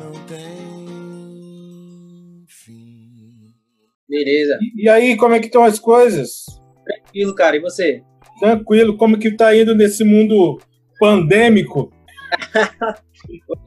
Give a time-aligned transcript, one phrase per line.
[0.00, 0.40] não tem
[2.48, 3.54] fim.
[4.08, 4.58] Beleza.
[4.76, 6.44] E, e aí, como é que estão as coisas?
[6.84, 7.56] Tranquilo, cara.
[7.56, 8.02] E você?
[8.38, 10.58] Tranquilo, como que tá indo nesse mundo
[10.98, 11.92] pandêmico?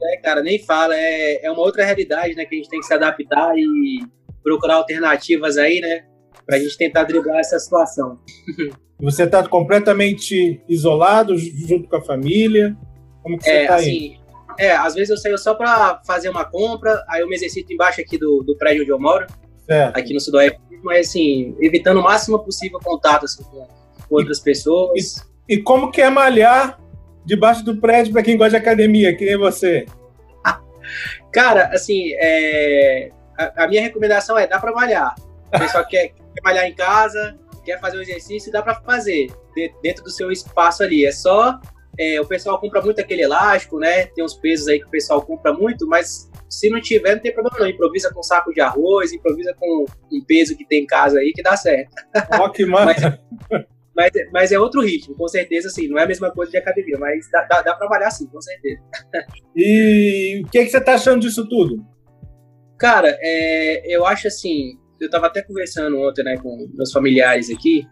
[0.02, 0.96] É, cara, nem fala.
[0.96, 2.44] É, é uma outra realidade, né?
[2.44, 4.04] Que a gente tem que se adaptar e
[4.42, 6.04] procurar alternativas aí, né?
[6.44, 8.18] Pra gente tentar driblar essa situação.
[9.00, 12.76] Você tá completamente isolado, junto com a família?
[13.22, 13.80] Como que você É, tá aí?
[13.82, 14.16] assim,
[14.58, 18.00] é, às vezes eu saio só pra fazer uma compra, aí eu me exercito embaixo
[18.00, 19.26] aqui do, do prédio onde eu moro,
[19.66, 19.96] Certo.
[19.96, 23.66] aqui no Sudoeste, mas assim, evitando o máximo possível contato assim, com,
[24.10, 25.24] outras pessoas.
[25.48, 26.78] E como que é malhar
[27.24, 29.86] debaixo do prédio para quem gosta de academia, que nem você?
[31.32, 33.08] Cara, assim, é,
[33.38, 35.14] a, a minha recomendação é dá pra malhar.
[35.54, 39.72] O pessoal quer, quer malhar em casa, quer fazer o exercício, dá pra fazer de-
[39.82, 41.06] dentro do seu espaço ali.
[41.06, 41.58] É só
[41.98, 44.06] é, o pessoal compra muito aquele elástico, né?
[44.06, 47.32] Tem uns pesos aí que o pessoal compra muito, mas se não tiver, não tem
[47.32, 47.68] problema não.
[47.68, 51.32] Improvisa com um saco de arroz, improvisa com um peso que tem em casa aí
[51.34, 51.90] que dá certo.
[52.40, 53.18] Ó, que massa.
[53.96, 55.86] Mas, mas é outro ritmo, com certeza, assim.
[55.88, 58.40] Não é a mesma coisa de academia, mas dá, dá, dá pra malhar sim, com
[58.40, 58.80] certeza.
[59.56, 61.76] E o que, que você tá achando disso tudo?
[62.76, 67.86] Cara, é, eu acho assim, eu tava até conversando ontem, né, com meus familiares aqui,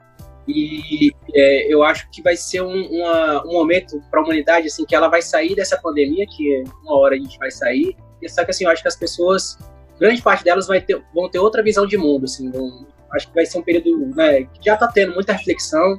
[0.48, 4.84] e é, eu acho que vai ser um, uma- um momento para a humanidade, assim,
[4.84, 8.44] que ela vai sair dessa pandemia, que uma hora a gente vai sair, e só
[8.44, 9.56] que assim, eu acho que as pessoas,
[10.00, 13.34] grande parte delas vai ter, vão ter outra visão de mundo, assim, vão- acho que
[13.34, 15.98] vai ser um período, né, que já tá tendo muita reflexão,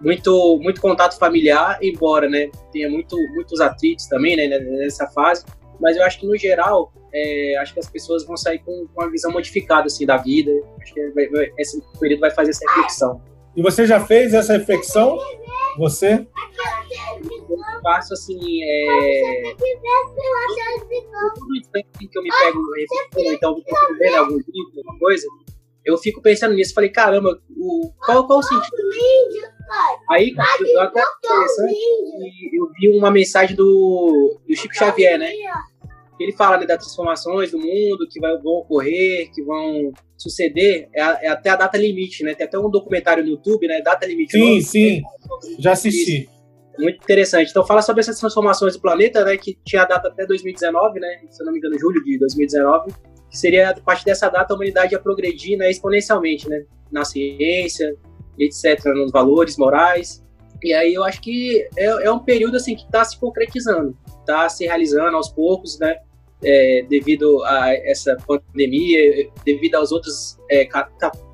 [0.00, 5.44] muito, muito contato familiar, embora, né, tenha muito, muitos atritos também, né, nessa fase,
[5.80, 9.00] mas eu acho que no geral é, acho que as pessoas vão sair com, com
[9.02, 10.50] uma visão modificada assim da vida.
[10.82, 13.22] Acho que vai- vai- esse período vai fazer essa reflexão.
[13.56, 15.18] E você já fez essa reflexão?
[15.78, 16.26] Você?
[17.48, 19.54] Eu faço assim, é,
[21.34, 25.26] todo instante que eu me pego refletindo, então eu algum livro, alguma coisa,
[25.84, 26.74] eu fico pensando nisso.
[26.74, 28.76] Falei, caramba, o, qual, qual o sentido?
[30.10, 31.74] Aí, cara, eu até interessante
[32.52, 35.30] eu vi uma mensagem do, do Chico Xavier, né?
[36.20, 41.26] Ele fala né, das transformações do mundo que vai, vão ocorrer, que vão suceder, é,
[41.26, 42.34] é até a data limite, né?
[42.34, 43.80] Tem até um documentário no YouTube, né?
[43.82, 44.32] Data limite.
[44.32, 44.62] Sim, Nome.
[44.62, 45.02] sim.
[45.58, 46.28] Já assisti.
[46.78, 47.50] Muito interessante.
[47.50, 49.36] Então fala sobre essas transformações do planeta, né?
[49.36, 51.20] Que tinha a data até 2019, né?
[51.30, 52.92] Se eu não me engano, julho de 2019.
[53.30, 56.64] Que seria a partir dessa data a humanidade ia progredir né, exponencialmente, né?
[56.92, 57.96] Na ciência,
[58.38, 60.22] etc., nos valores morais.
[60.62, 64.48] E aí eu acho que é, é um período assim que está se concretizando, está
[64.48, 65.96] se realizando aos poucos, né?
[66.44, 70.68] É, devido a essa pandemia, devido aos outros é,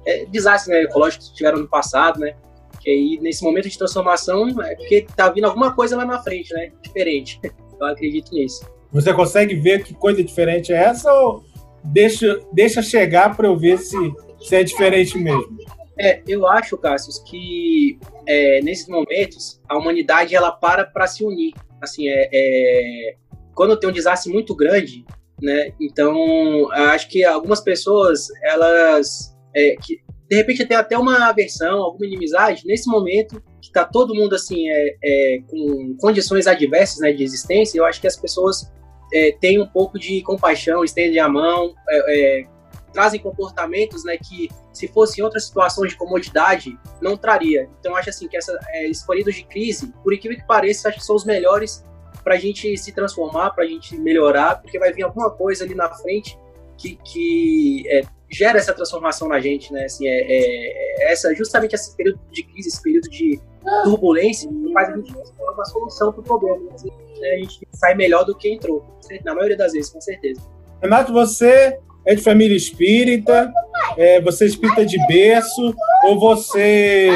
[0.07, 2.35] é, desastres né, ecológicos que tiveram no passado, né?
[2.81, 6.55] Que aí, nesse momento de transformação, é porque tá vindo alguma coisa lá na frente,
[6.55, 6.71] né?
[6.83, 7.41] Diferente.
[7.79, 8.65] Eu acredito nisso.
[8.93, 11.45] Você consegue ver que coisa diferente é essa ou
[11.85, 13.97] deixa, deixa chegar para eu ver se,
[14.41, 15.59] se é diferente mesmo?
[15.99, 21.53] É, eu acho, Cassius, que é, nesses momentos a humanidade ela para para se unir.
[21.81, 23.15] Assim, é, é,
[23.55, 25.05] quando tem um desastre muito grande,
[25.41, 25.73] né?
[25.81, 30.01] Então, acho que algumas pessoas, elas, é, que
[30.31, 34.69] de repente tem até uma aversão, alguma inimizade nesse momento que está todo mundo assim
[34.69, 37.79] é, é, com condições adversas, né, de existência.
[37.79, 38.71] Eu acho que as pessoas
[39.13, 42.45] é, têm um pouco de compaixão, estendem a mão, é, é,
[42.93, 47.69] trazem comportamentos, né, que se fosse em outras situações de comodidade, não traria.
[47.81, 50.99] Então, acho assim que essa, é, esses períodos de crise, por incrível que pareça, acho
[50.99, 51.85] que são os melhores
[52.23, 55.75] para a gente se transformar, para a gente melhorar, porque vai vir alguma coisa ali
[55.75, 56.39] na frente
[56.79, 59.85] que, que é, gera essa transformação na gente, né?
[59.85, 63.41] Assim, é, é- é essa, justamente esse período de crise, esse período de
[63.85, 66.59] turbulência, faz a gente buscar uma solução para o problema.
[66.65, 66.71] né?
[66.75, 66.89] Assim,
[67.21, 68.83] né, a gente sai melhor do que entrou,
[69.25, 70.41] na maioria das vezes, com certeza.
[70.83, 73.53] Renato, você é de família espírita?
[73.99, 75.75] É, você é espírita de berço?
[76.05, 77.11] Ou você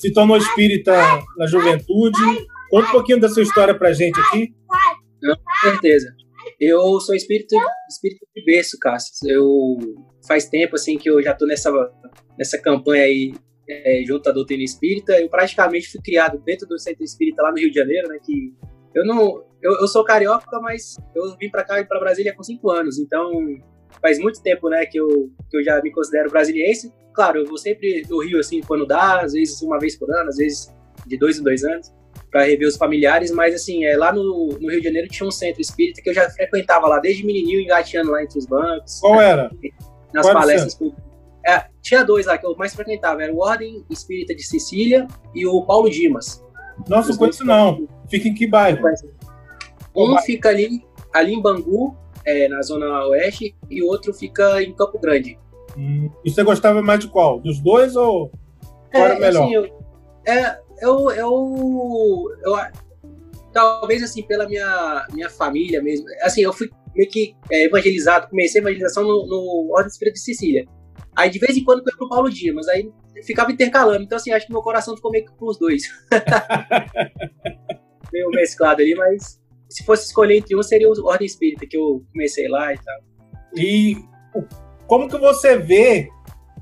[0.00, 0.94] se tornou espírita
[1.36, 2.46] na juventude?
[2.70, 4.54] Conta um pouquinho da sua história pra gente aqui.
[5.20, 6.14] Com certeza.
[6.58, 7.56] Eu sou espírito,
[7.88, 9.28] espírito de berço, Cássio.
[9.28, 9.76] Eu
[10.26, 11.70] faz tempo assim que eu já tô nessa
[12.38, 13.34] nessa campanha aí
[13.68, 15.20] é, junto à doutrina espírita.
[15.20, 18.18] Eu praticamente fui criado dentro do centro espírita lá no Rio de Janeiro, né?
[18.24, 18.54] Que
[18.94, 22.70] eu não, eu, eu sou carioca, mas eu vim para cá para Brasília com cinco
[22.70, 22.98] anos.
[22.98, 23.30] Então
[24.00, 26.92] faz muito tempo, né, que eu que eu já me considero brasiliense.
[27.12, 30.28] Claro, eu vou sempre do Rio assim quando dá, às vezes uma vez por ano,
[30.28, 30.72] às vezes
[31.06, 31.92] de dois em dois anos
[32.30, 35.30] para rever os familiares, mas assim, é, lá no, no Rio de Janeiro tinha um
[35.30, 39.20] centro espírita que eu já frequentava lá desde menininho, engateando lá entre os bancos, Qual
[39.20, 39.50] era?
[40.12, 41.04] nas qual palestras públicas.
[41.46, 45.46] É, tinha dois lá que eu mais frequentava, era o Ordem Espírita de Sicília e
[45.46, 46.44] o Paulo Dimas.
[46.88, 47.88] Nossa, conheço não.
[48.08, 48.80] Fica em que bairro?
[49.96, 54.74] Um fica ali, ali em Bangu é, na Zona Oeste e o outro fica em
[54.74, 55.38] Campo Grande.
[55.76, 56.10] Hum.
[56.24, 57.40] E você gostava mais de qual?
[57.40, 58.30] Dos dois ou
[58.92, 59.44] qual é, era melhor?
[59.44, 59.64] Assim, eu,
[60.26, 62.56] é, eu, eu, eu,
[63.52, 68.60] talvez assim, pela minha, minha família mesmo, assim, eu fui meio que é, evangelizado, comecei
[68.60, 70.66] a evangelização no, no Ordem Espírita de Sicília.
[71.16, 72.90] Aí de vez em quando eu ia pro Paulo Dias, mas aí
[73.24, 74.02] ficava intercalando.
[74.02, 75.82] Então, assim, acho que meu coração ficou meio que pros dois.
[78.12, 82.04] meio mesclado ali, mas se fosse escolher entre um, seria o Ordem Espírita, que eu
[82.12, 83.00] comecei lá e tal.
[83.56, 83.96] E
[84.86, 86.08] como que você vê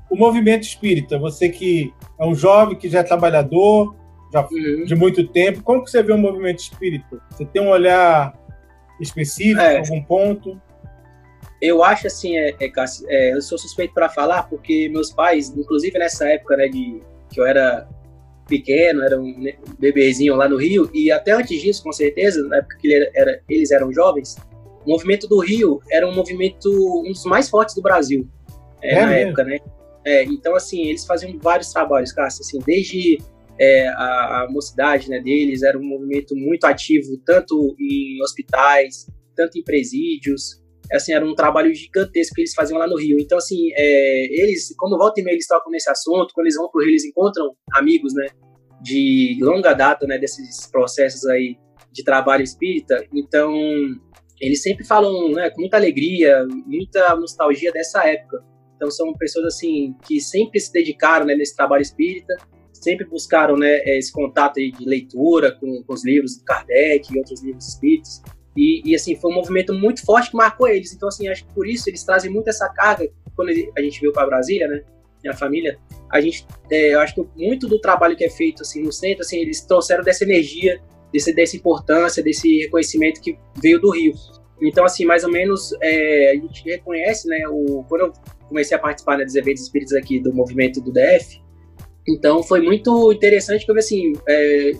[0.09, 1.17] o movimento espírita?
[1.19, 3.95] Você que é um jovem, que já é trabalhador,
[4.31, 4.83] já uhum.
[4.85, 7.21] de muito tempo, como que você vê o movimento espírita?
[7.31, 8.33] Você tem um olhar
[8.99, 9.77] específico, é.
[9.77, 10.61] algum ponto?
[11.61, 12.71] Eu acho assim, é, é,
[13.07, 17.39] é eu sou suspeito para falar porque meus pais, inclusive nessa época, né, de que
[17.39, 17.87] eu era
[18.47, 19.35] pequeno, era um
[19.77, 23.39] bebezinho lá no Rio, e até antes disso, com certeza, na época que ele era,
[23.47, 24.37] eles eram jovens,
[24.85, 26.69] o movimento do Rio era um movimento
[27.05, 28.27] um dos mais fortes do Brasil
[28.81, 29.27] é, é na mesmo?
[29.27, 29.59] época, né?
[30.05, 33.19] É, então, assim, eles faziam vários trabalhos, Cássio, assim, desde
[33.59, 39.57] é, a, a, mocidade né, deles, era um movimento muito ativo, tanto em hospitais, tanto
[39.57, 40.59] em presídios,
[40.91, 43.17] assim, era um trabalho gigantesco que eles faziam lá no Rio.
[43.19, 46.69] Então, assim, é, eles, como volta e meia eles tocam nesse assunto, quando eles vão
[46.69, 48.27] pro Rio, eles encontram amigos, né,
[48.81, 51.57] de longa data, né, desses processos aí
[51.91, 53.05] de trabalho espírita.
[53.13, 53.53] Então,
[54.39, 58.43] eles sempre falam, né, com muita alegria, muita nostalgia dessa época.
[58.75, 62.33] Então, são pessoas, assim, que sempre se dedicaram, né, nesse trabalho espírita,
[62.83, 67.17] sempre buscaram, né, esse contato aí de leitura com, com os livros de Kardec e
[67.17, 68.21] outros livros espíritas.
[68.57, 70.93] E, e, assim, foi um movimento muito forte que marcou eles.
[70.93, 73.09] Então, assim, acho que por isso eles trazem muito essa carga.
[73.35, 74.83] Quando a gente veio para Brasília, né?
[75.23, 75.77] Minha família,
[76.09, 79.21] a gente, é, eu acho que muito do trabalho que é feito assim no centro,
[79.21, 84.13] assim, eles trouxeram dessa energia, desse, dessa importância, desse reconhecimento que veio do Rio.
[84.61, 87.39] Então, assim, mais ou menos, é, a gente reconhece, né?
[87.49, 88.13] O, quando eu
[88.47, 91.41] comecei a participar né, dos eventos espíritas aqui do movimento do DF,
[92.09, 94.71] então foi muito interessante porque, assim, é,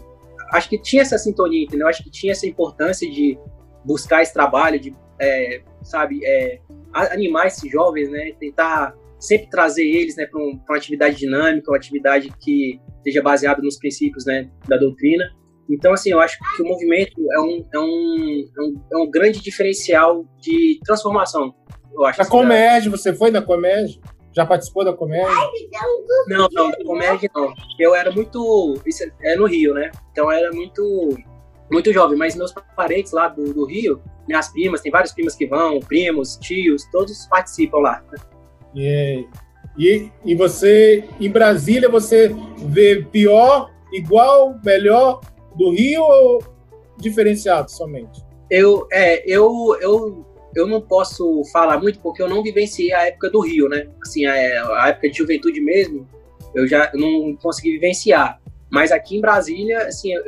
[0.51, 1.87] acho que tinha essa sintonia, entendeu?
[1.87, 3.37] Acho que tinha essa importância de
[3.85, 6.59] buscar esse trabalho de, é, sabe, é,
[6.93, 8.33] animar esses jovens, né?
[8.39, 13.61] Tentar sempre trazer eles, né, para um, uma atividade dinâmica, uma atividade que esteja baseada
[13.61, 15.25] nos princípios, né, da doutrina.
[15.69, 19.11] Então, assim, eu acho que o movimento é um, é um, é um, é um
[19.11, 21.53] grande diferencial de transformação.
[21.93, 22.19] Eu acho.
[22.19, 23.99] A assim, Comédia, você foi na Comédia?
[24.31, 25.27] Já participou da comédia?
[26.27, 27.53] Não, não, da comédia não.
[27.79, 28.79] Eu era muito.
[28.85, 29.91] Isso é no Rio, né?
[30.11, 31.17] Então eu era muito
[31.71, 35.45] muito jovem, mas meus parentes lá do, do Rio, minhas primas, tem várias primas que
[35.45, 38.03] vão, primos, tios, todos participam lá.
[38.75, 39.27] Yeah.
[39.77, 45.21] E, e você, em Brasília, você vê pior, igual, melhor
[45.55, 46.43] do Rio ou
[46.97, 48.21] diferenciado somente?
[48.49, 50.25] Eu, é, eu, eu,
[50.59, 53.87] eu não posso falar muito porque eu não vivenciei a época do Rio, né?
[54.01, 54.33] Assim, a,
[54.83, 56.07] a época de juventude mesmo,
[56.53, 58.39] eu já não consegui vivenciar.
[58.71, 60.23] Mas aqui em Brasília, assim, eu,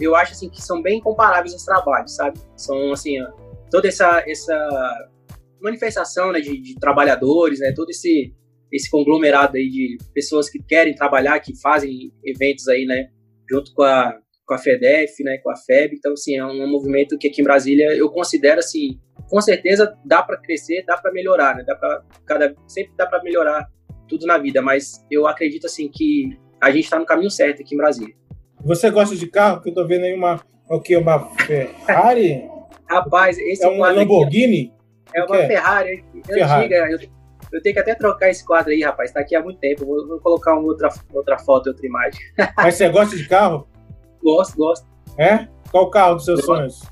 [0.00, 2.38] eu acho assim que são bem comparáveis os trabalhos, sabe?
[2.56, 3.16] São assim,
[3.70, 5.08] toda essa essa
[5.60, 8.32] manifestação, né, de, de trabalhadores, né, todo esse
[8.70, 13.08] esse conglomerado aí de pessoas que querem trabalhar, que fazem eventos aí, né,
[13.50, 15.94] junto com a com a FEDEF, né, com a FEB.
[15.94, 18.98] Então, assim, é um movimento que aqui em Brasília eu considero assim,
[19.28, 21.64] com certeza dá para crescer, dá para melhorar, né?
[21.66, 23.68] Dá para cada sempre dá para melhorar
[24.08, 27.74] tudo na vida, mas eu acredito assim que a gente está no caminho certo aqui
[27.74, 28.14] em Brasília.
[28.64, 29.60] Você gosta de carro?
[29.60, 30.40] Que eu tô vendo aí uma.
[30.68, 30.96] O que?
[30.96, 32.42] Uma Ferrari?
[32.86, 34.72] Rapaz, esse é uma Lamborghini?
[35.08, 36.62] Aqui, é uma Ferrari, Ferrari.
[36.64, 36.90] antiga.
[36.90, 36.98] Eu,
[37.52, 39.10] eu, tenho que até trocar esse quadro aí, rapaz.
[39.10, 39.86] Está aqui há muito tempo.
[39.86, 42.20] Vou, vou, colocar uma outra, outra foto, outra imagem.
[42.56, 43.68] Mas você gosta de carro?
[44.20, 44.86] Gosto, gosto.
[45.16, 45.46] É?
[45.70, 46.82] Qual o carro dos seus sonhos?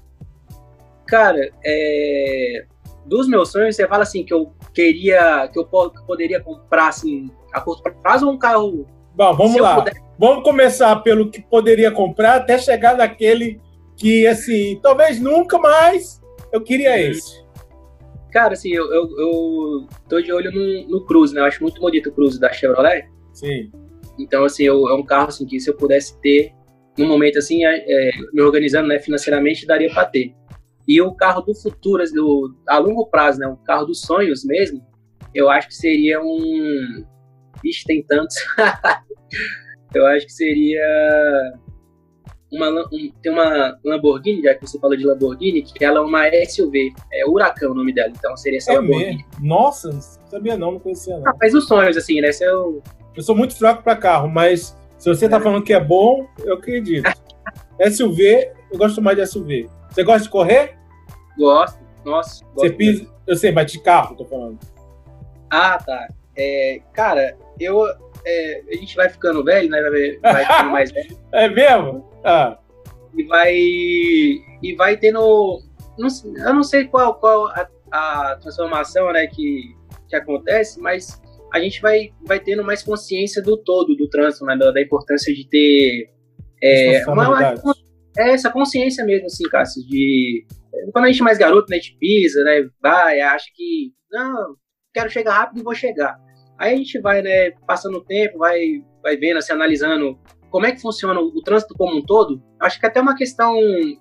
[1.07, 2.65] Cara, é...
[3.05, 5.65] dos meus sonhos, você fala assim que eu queria, que eu
[6.07, 8.87] poderia comprar assim a curto prazo ou um carro
[9.17, 9.77] Bom, vamos lá.
[9.77, 9.95] Puder...
[10.19, 13.59] Vamos começar pelo que poderia comprar até chegar naquele
[13.97, 16.21] que, assim, talvez nunca mais
[16.53, 17.11] eu queria uhum.
[17.11, 17.47] esse.
[18.31, 21.41] Cara, assim, eu, eu, eu tô de olho no, no Cruze, né?
[21.41, 23.09] Eu acho muito bonito o Cruze da Chevrolet.
[23.33, 23.71] Sim.
[24.19, 26.53] Então, assim, eu, é um carro assim, que se eu pudesse ter,
[26.99, 30.35] num momento assim, é, é me organizando né, financeiramente, daria para ter.
[30.87, 33.47] E o carro do futuro, assim, do, a longo prazo, né?
[33.47, 34.85] O carro dos sonhos mesmo,
[35.35, 37.05] eu acho que seria um.
[37.65, 38.37] Ixi, tem tantos.
[39.95, 40.81] eu acho que seria
[42.53, 46.25] uma, um, tem uma Lamborghini, já que você falou de Lamborghini, que ela é uma
[46.49, 49.17] SUV, é Huracão o nome dela, então seria essa é Lamborghini.
[49.17, 49.27] Mesmo?
[49.41, 51.29] Nossa, não sabia não, não conhecia não.
[51.29, 52.31] Ah, mas os sonhos, assim, né?
[52.41, 52.83] Eu...
[53.15, 55.41] eu sou muito fraco para carro, mas se você tá é.
[55.41, 57.11] falando que é bom, eu acredito.
[57.93, 59.69] SUV, eu gosto mais de SUV.
[59.91, 60.76] Você gosta de correr?
[61.37, 62.45] Gosto, Nossa.
[62.55, 63.07] Você pisa.
[63.27, 64.59] Eu sei, mas de carro, tô falando.
[65.51, 66.09] Ah, tá.
[66.37, 67.85] É, cara, eu.
[68.25, 69.81] É, a gente vai ficando velho, né?
[69.83, 71.17] Vai, vai ficando mais velho.
[71.33, 72.05] É mesmo?
[72.25, 72.59] Ah.
[73.17, 73.55] E vai.
[73.55, 75.61] E vai tendo.
[75.99, 76.09] Não,
[76.45, 79.75] eu não sei qual, qual a, a transformação né, que,
[80.09, 81.21] que acontece, mas
[81.53, 84.57] a gente vai, vai tendo mais consciência do todo do trânsito, né?
[84.57, 86.11] Da, da importância de ter
[86.63, 87.55] é, uma, uma,
[88.19, 90.47] é essa consciência mesmo, assim, Cássio, de
[90.93, 94.57] quando a gente é mais garoto, né, a gente pisa, né, vai, acha que, não,
[94.93, 96.19] quero chegar rápido e vou chegar.
[96.59, 100.19] Aí a gente vai, né, passando o tempo, vai, vai vendo, assim, analisando
[100.51, 102.43] como é que funciona o, trânsito como um todo.
[102.61, 103.55] Acho que até uma questão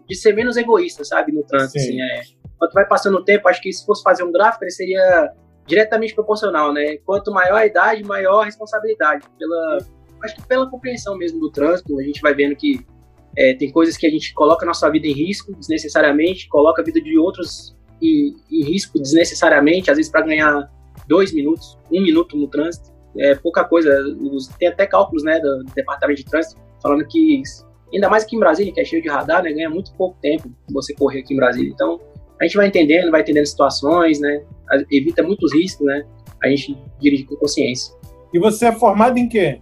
[0.07, 2.01] de ser menos egoísta, sabe, no trânsito, Sim.
[2.01, 2.21] assim, é.
[2.57, 5.33] Quando vai passando o tempo, acho que se fosse fazer um gráfico, ele seria
[5.67, 6.97] diretamente proporcional, né?
[7.05, 9.27] Quanto maior a idade, maior a responsabilidade.
[9.37, 9.77] Pela,
[10.23, 12.85] acho que pela compreensão mesmo do trânsito, a gente vai vendo que
[13.37, 16.85] é, tem coisas que a gente coloca a nossa vida em risco desnecessariamente, coloca a
[16.85, 20.71] vida de outros em, em risco desnecessariamente, às vezes para ganhar
[21.07, 22.93] dois minutos, um minuto no trânsito.
[23.17, 23.91] É pouca coisa.
[24.59, 27.41] Tem até cálculos né, do Departamento de Trânsito falando que,
[27.93, 30.51] ainda mais aqui em Brasília, que é cheio de radar, né, ganha muito pouco tempo
[30.69, 31.71] você correr aqui em Brasília.
[31.73, 31.99] Então,
[32.39, 34.43] a gente vai entendendo, vai entendendo situações, né,
[34.91, 36.05] evita muitos riscos, né,
[36.43, 37.95] a gente dirige com consciência.
[38.33, 39.61] E você é formado em quê?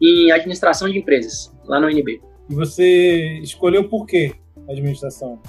[0.00, 2.20] Em administração de empresas, lá no UNB.
[2.50, 4.34] E você escolheu por quê
[4.68, 5.40] administração?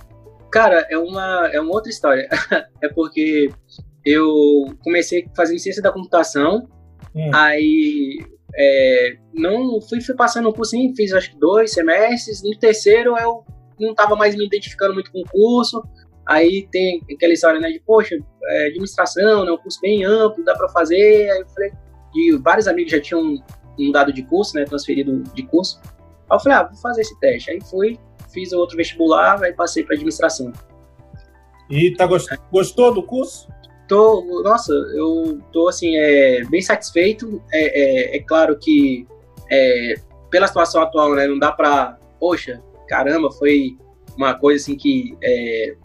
[0.52, 2.28] Cara, é uma, é uma outra história.
[2.82, 3.50] é porque
[4.06, 6.68] eu comecei fazendo ciência da computação,
[7.16, 7.32] hum.
[7.34, 8.20] aí
[8.56, 13.44] é, não fui, fui passando um cursinho, fiz acho que dois semestres, no terceiro eu
[13.80, 15.84] não estava mais me identificando muito com o curso,
[16.26, 20.56] aí tem aquela história, né, de, poxa, é, administração, né, um curso bem amplo, dá
[20.56, 21.72] para fazer, aí eu falei,
[22.16, 23.44] e vários amigos já tinham
[23.78, 25.82] mudado de curso, né, transferido de curso,
[26.34, 27.52] Aí eu falei, ah, vou fazer esse teste.
[27.52, 28.00] Aí fui,
[28.32, 30.52] fiz outro vestibular, aí passei para administração.
[31.70, 32.28] E tá gost...
[32.52, 33.48] gostou do curso?
[33.88, 37.42] Tô, nossa, eu tô assim, é, bem satisfeito.
[37.52, 39.08] É, é, é claro que
[39.52, 39.96] é,
[40.32, 43.78] pela situação atual, né, não dá para, poxa, caramba, foi
[44.18, 45.76] uma coisa assim que é,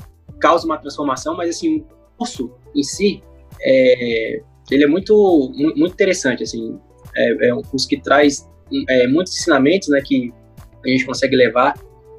[0.41, 1.85] causa uma transformação, mas assim, o
[2.17, 3.23] curso em si,
[3.61, 4.41] é,
[4.71, 6.79] ele é muito, muito interessante, assim,
[7.15, 8.49] é, é um curso que traz
[8.89, 10.33] é, muitos ensinamentos né, que
[10.89, 11.75] a gente consegue levar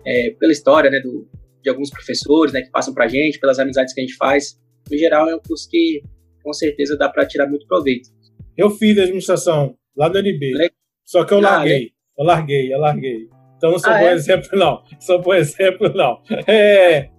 [0.06, 1.28] é, pela história né, do,
[1.62, 4.60] de alguns professores né, que passam para a gente, pelas amizades que a gente faz.
[4.90, 6.02] No geral, é um curso que
[6.44, 8.10] com certeza dá para tirar muito proveito.
[8.58, 10.72] Eu fiz administração lá no NB, Le...
[11.06, 11.92] só que eu ah, larguei.
[12.18, 13.28] Eu larguei, eu larguei.
[13.58, 14.14] Então não sou ah, bom é?
[14.14, 14.84] exemplo, não.
[15.00, 16.22] Sou bom exemplo, não.
[16.48, 17.10] É...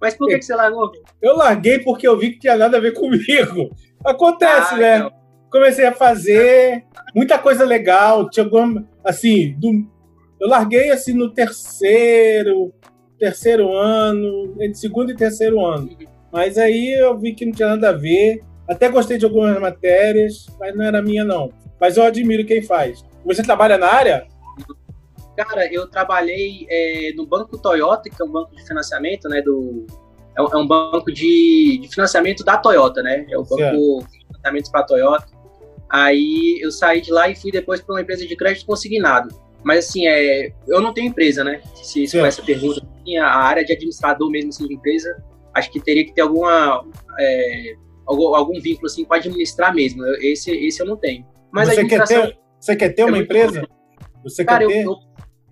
[0.00, 0.90] Mas por que, que você largou?
[1.20, 3.70] Eu larguei porque eu vi que tinha nada a ver comigo.
[4.04, 4.96] Acontece, ah, né?
[4.98, 8.30] Então comecei a fazer muita coisa legal.
[8.30, 9.70] Tinha alguma, assim, do,
[10.40, 12.72] eu larguei assim no terceiro,
[13.18, 15.90] terceiro ano, entre segundo e terceiro ano.
[16.32, 18.42] Mas aí eu vi que não tinha nada a ver.
[18.66, 21.52] Até gostei de algumas matérias, mas não era minha não.
[21.78, 23.04] Mas eu admiro quem faz.
[23.24, 24.26] Você trabalha na área?
[25.36, 29.42] Cara, eu trabalhei é, no Banco Toyota, que é um banco de financiamento, né?
[29.42, 29.86] Do,
[30.36, 33.26] é, um, é um banco de, de, financiamento da Toyota, né?
[33.28, 33.76] É o banco certo.
[33.76, 35.26] de financiamentos para a Toyota.
[35.90, 39.28] Aí eu saí de lá e fui depois para uma empresa de crédito consignado.
[39.64, 41.60] Mas assim, é, eu não tenho empresa, né?
[41.74, 42.86] Se, se for essa pergunta,
[43.20, 45.22] a área de administrador mesmo assim, de empresa,
[45.54, 46.84] acho que teria que ter alguma
[47.18, 47.74] é,
[48.06, 50.04] algum, algum, vínculo assim com administrar mesmo.
[50.20, 51.26] Esse, esse eu não tenho.
[51.52, 53.68] Mas você quer ter, você quer ter é uma empresa?
[54.24, 54.84] Você Cara, quer ter?
[54.84, 54.96] Eu,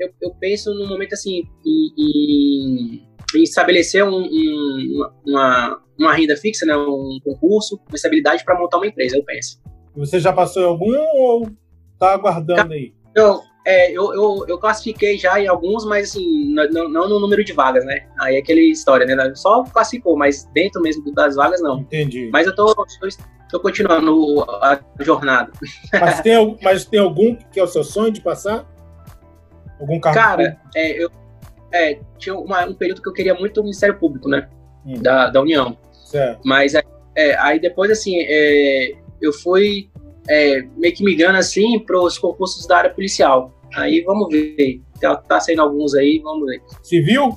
[0.01, 3.03] eu, eu, penso no momento assim em,
[3.35, 6.77] em, estabelecer um, um, uma, uma renda fixa, né?
[6.77, 9.17] Um concurso, uma estabilidade para montar uma empresa.
[9.17, 9.61] Eu penso.
[9.97, 11.51] Você já passou em algum ou
[11.99, 12.95] tá aguardando aí?
[13.17, 17.45] Não, é, eu, eu, eu, classifiquei já em alguns, mas assim, não, não, no número
[17.45, 18.07] de vagas, né?
[18.19, 19.35] Aí é aquela história, né?
[19.35, 21.81] Só classificou, mas dentro mesmo das vagas, não.
[21.81, 22.31] Entendi.
[22.33, 22.87] Mas eu tô, tô,
[23.51, 25.53] tô continuando a jornada.
[25.93, 28.67] Mas tem, mas tem algum que é o seu sonho de passar?
[29.79, 30.19] Algum cargo?
[30.19, 31.11] Cara, é, eu
[31.71, 34.49] é, tinha uma, um período que eu queria muito o Ministério Público, né?
[34.87, 35.03] Hum.
[35.03, 35.77] Da, da União.
[35.93, 36.41] Certo.
[36.43, 39.91] Mas é, aí depois, assim, é, eu fui
[40.27, 43.58] é, meio que migrando assim para os concursos da área policial.
[43.79, 44.83] Aí vamos ver.
[45.01, 46.63] Tá, tá saindo alguns aí, vamos ver.
[46.83, 47.31] Civil?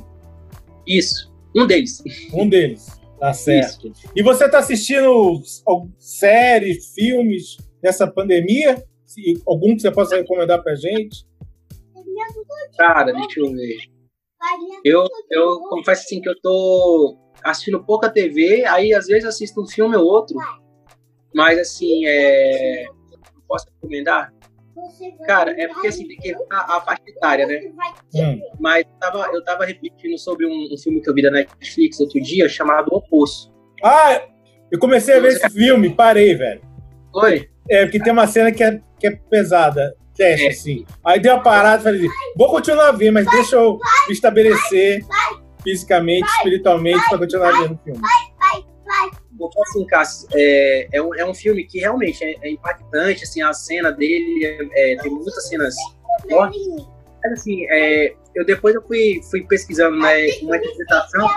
[0.88, 1.32] Isso.
[1.56, 2.04] Um deles.
[2.34, 3.00] Um deles.
[3.20, 3.88] Tá certo.
[3.90, 4.10] Isso.
[4.16, 5.42] E você tá assistindo
[6.00, 8.84] séries, filmes nessa pandemia?
[9.46, 11.26] Algum que você possa recomendar pra gente?
[12.78, 13.78] Cara, deixa eu ver.
[14.84, 19.68] Eu, eu confesso assim que eu tô assistindo pouca TV, aí às vezes assisto um
[19.68, 20.36] filme ou outro.
[21.34, 22.88] Mas assim, é.
[23.48, 24.34] Posso recomendar?
[25.26, 27.62] Cara, é porque assim, tem que a, a faixa etária, né?
[28.16, 28.42] Hum.
[28.60, 32.00] Mas eu tava, eu tava refletindo sobre um, um, filme que eu vi da Netflix
[32.00, 33.52] outro dia chamado O Poço.
[33.84, 34.22] Ah,
[34.72, 36.62] eu comecei a ver esse filme, parei, velho.
[37.16, 37.50] Oi?
[37.70, 40.50] É, porque tem uma cena que é, que é pesada, teste, é.
[40.50, 40.86] assim.
[41.06, 45.04] Aí deu uma parada e falei, vou continuar a ver, mas deixa eu me estabelecer
[45.64, 48.02] fisicamente, espiritualmente, para continuar vendo o filme.
[49.48, 53.42] Porque assim, Cássio, é, é, um, é um filme que realmente é, é impactante, assim,
[53.42, 55.76] a cena dele, é, é tem muitas cenas
[56.30, 56.62] fortes.
[57.24, 61.28] Mas assim, é, eu depois eu fui, fui pesquisando né, uma interpretação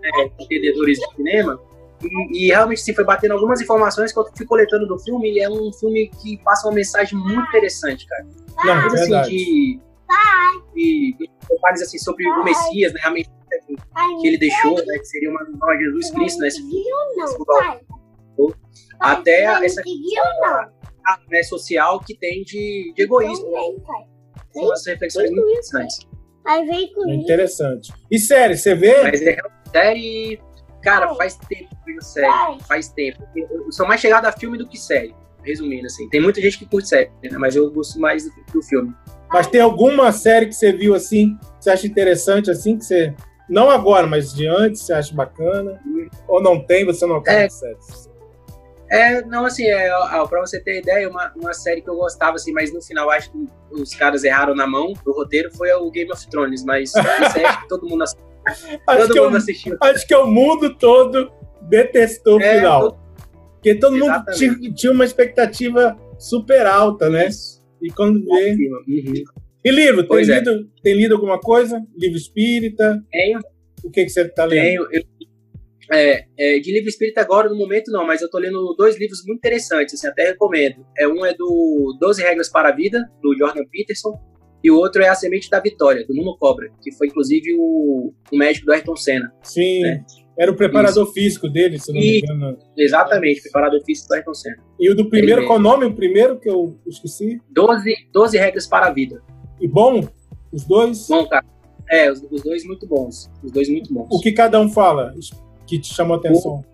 [0.00, 1.60] né, entendedores do cinema,
[2.02, 5.40] e, e, realmente assim, foi batendo algumas informações que eu fui coletando do filme, e
[5.40, 8.26] é um filme que passa uma mensagem muito interessante, cara.
[8.64, 9.80] Não, Mas, assim, de,
[10.74, 13.39] de, de detalhes assim, sobre o Messias, né, a mensagem
[14.20, 16.62] que ele deixou, né, que seria uma nova Jesus Cristo, né, esse,
[18.98, 20.70] até essa questão
[21.28, 23.46] né, social que tem de, de egoísmo.
[24.52, 25.98] São umas reflexões muito interessantes.
[26.46, 27.92] É interessante.
[28.10, 29.02] E série, você vê?
[29.02, 29.36] Mas é
[29.70, 30.40] série
[30.82, 32.60] Cara, faz tempo que eu série.
[32.66, 33.22] Faz tempo.
[33.36, 35.14] Eu sou mais chegado a filme do que série.
[35.44, 36.08] Resumindo, assim.
[36.08, 37.38] Tem muita gente que curte série, né?
[37.38, 38.94] Mas eu gosto mais do, do filme.
[39.30, 43.14] Mas tem alguma série que você viu assim, que você acha interessante, assim, que você.
[43.50, 45.78] Não agora, mas de antes, você acha bacana?
[46.26, 48.10] Ou não tem, você não acaba é, de séries?
[48.90, 49.90] É, não, assim, é,
[50.28, 53.30] pra você ter ideia, uma, uma série que eu gostava, assim, mas no final acho
[53.30, 56.94] que os caras erraram na mão do roteiro foi o Game of Thrones, mas
[57.36, 58.30] é todo mundo assistiu
[58.86, 59.76] acho todo mundo assistiu.
[59.80, 61.30] Acho que o mundo todo
[61.62, 62.80] detestou é, o final.
[62.80, 63.00] Todo...
[63.54, 64.46] Porque todo Exatamente.
[64.46, 67.28] mundo tinha, tinha, uma expectativa super alta, né?
[67.28, 67.60] Isso.
[67.80, 68.56] E quando vê.
[68.88, 69.24] Uhum.
[69.64, 70.38] E livro, tem é.
[70.38, 71.84] lido, tem lido alguma coisa?
[71.96, 73.02] Livro espírita?
[73.10, 73.40] Tenho.
[73.84, 74.62] O que, que você está lendo?
[74.62, 74.88] Tenho.
[74.90, 75.02] Eu,
[75.92, 79.24] é, é, de livro espírita agora, no momento, não, mas eu estou lendo dois livros
[79.26, 80.86] muito interessantes, assim, até recomendo.
[80.96, 84.16] É, um é do 12 Regras para a Vida, do Jordan Peterson,
[84.62, 88.12] e o outro é A Semente da Vitória, do Nuno Cobra, que foi inclusive o,
[88.30, 89.32] o médico do Ayrton Senna.
[89.42, 90.04] Sim, né?
[90.38, 91.12] era o preparador Isso.
[91.12, 92.58] físico dele, se não me engano.
[92.76, 94.62] Exatamente, preparador físico do Ayrton Senna.
[94.78, 95.86] E o do primeiro, qual o nome?
[95.86, 97.40] O primeiro que eu esqueci?
[97.50, 99.20] Doze, Doze Regras para a Vida.
[99.60, 100.08] E bom?
[100.52, 101.06] Os dois?
[101.08, 101.44] Bom, cara.
[101.90, 103.30] É, os, os, dois muito bons.
[103.42, 104.08] Os dois muito bons.
[104.10, 105.14] O que cada um fala
[105.66, 106.64] que te chamou a atenção?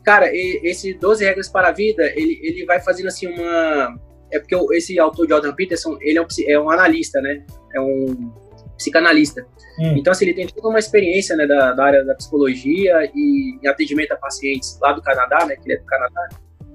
[0.00, 3.98] O, cara, esse Doze Regras para a Vida, ele, ele vai fazendo assim uma
[4.30, 7.44] é porque esse autor Jordan Peterson, ele é um, é um analista, né?
[7.74, 8.32] É um
[8.76, 9.46] psicanalista.
[9.78, 9.96] Hum.
[9.96, 13.68] Então, assim, ele tem toda uma experiência né, da, da área da psicologia e, e,
[13.68, 15.56] atendimento a pacientes lá do Canadá, né?
[15.56, 16.28] Que ele é do Canadá.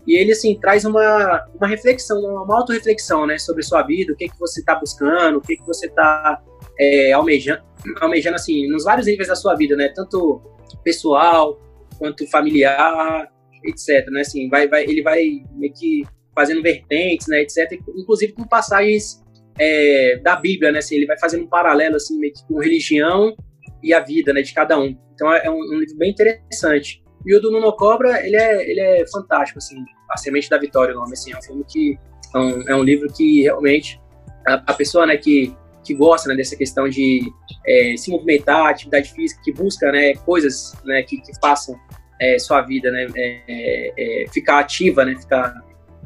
[0.07, 3.37] E ele, assim, traz uma, uma reflexão, uma auto-reflexão, né?
[3.37, 6.41] Sobre sua vida, o que, que você está buscando, o que, que você está
[6.79, 7.61] é, almejando,
[7.99, 9.89] almejando, assim, nos vários níveis da sua vida, né?
[9.95, 10.41] Tanto
[10.83, 11.59] pessoal,
[11.97, 13.29] quanto familiar,
[13.63, 14.21] etc, né?
[14.21, 15.23] Assim, vai, vai, ele vai
[15.55, 17.79] meio que fazendo vertentes, né, etc.
[17.95, 19.21] Inclusive com passagens
[19.59, 20.79] é, da Bíblia, né?
[20.79, 23.35] Assim, ele vai fazendo um paralelo assim meio que com religião
[23.83, 24.97] e a vida, né, de cada um.
[25.13, 27.00] Então é um, um livro bem interessante.
[27.25, 29.75] E o do Nuno Cobra, ele é, ele é fantástico, assim,
[30.09, 31.99] A Semente da Vitória, o nome, assim, é um filme que
[32.33, 34.01] é um, é um livro que realmente
[34.47, 37.21] a, a, pessoa, né, que, que gosta, né, dessa questão de
[37.65, 41.75] é, se movimentar, atividade física, que busca, né, coisas, né, que, que façam
[42.19, 45.53] é, sua vida, né, é, é ficar ativa, né, ficar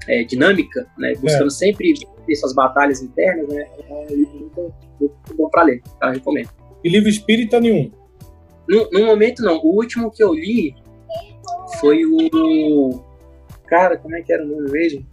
[0.08, 1.94] é, dinâmica, né, buscando sempre
[2.26, 6.08] ter suas batalhas internas, né, é um livro muito, muito bom para ler, tá?
[6.08, 6.50] Eu recomendo.
[6.84, 7.92] E livro espírita nenhum?
[8.68, 9.58] No, no, momento não.
[9.58, 10.76] O último que eu li
[11.80, 13.04] foi o.
[13.68, 15.06] Cara, como é que era o nome mesmo?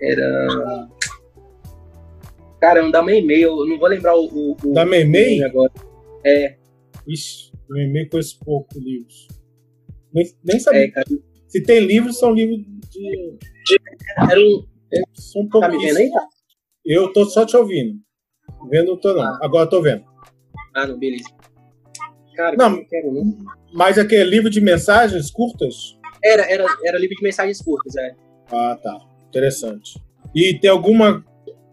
[0.00, 0.88] Era.
[2.60, 4.56] Cara, um da Meimei, eu não vou lembrar o.
[4.64, 5.42] o da Meimei?
[5.44, 5.72] Agora.
[6.24, 6.56] É.
[7.06, 9.28] Ixi, Meimei conheço pouco livros.
[10.12, 10.92] Nem, nem sabia.
[10.96, 11.02] É,
[11.46, 12.58] Se tem livros, são livros
[12.90, 13.38] de
[14.30, 14.64] era um.
[15.14, 16.10] Só um tá me vendo aí?
[16.84, 18.00] Eu tô só te ouvindo.
[18.70, 19.22] Vendo, tô não.
[19.22, 19.38] Ah.
[19.42, 20.04] Agora tô vendo.
[20.74, 21.28] Ah, não, beleza.
[22.38, 23.36] Cara, não, não quero não.
[23.74, 25.98] Mas aquele livro de mensagens curtas?
[26.22, 28.14] Era, era, era livro de mensagens curtas, é.
[28.52, 28.96] Ah, tá.
[29.28, 30.00] Interessante.
[30.32, 31.24] E tem alguma.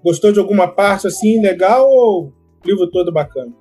[0.03, 2.33] Gostou de alguma parte assim legal ou o
[2.65, 3.53] livro todo bacana?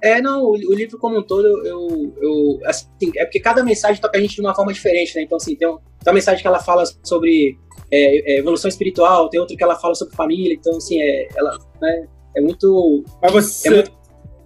[0.00, 4.00] É, não, o, o, livro como um todo, eu, eu, assim, é porque cada mensagem
[4.00, 5.22] toca a gente de uma forma diferente, né?
[5.22, 7.58] Então, assim, tem, um, tem uma mensagem que ela fala sobre
[7.90, 11.58] é, é, evolução espiritual, tem outra que ela fala sobre família, então, assim, é, ela,
[11.82, 13.02] né, é muito...
[13.20, 13.68] Mas você...
[13.68, 13.92] É muito,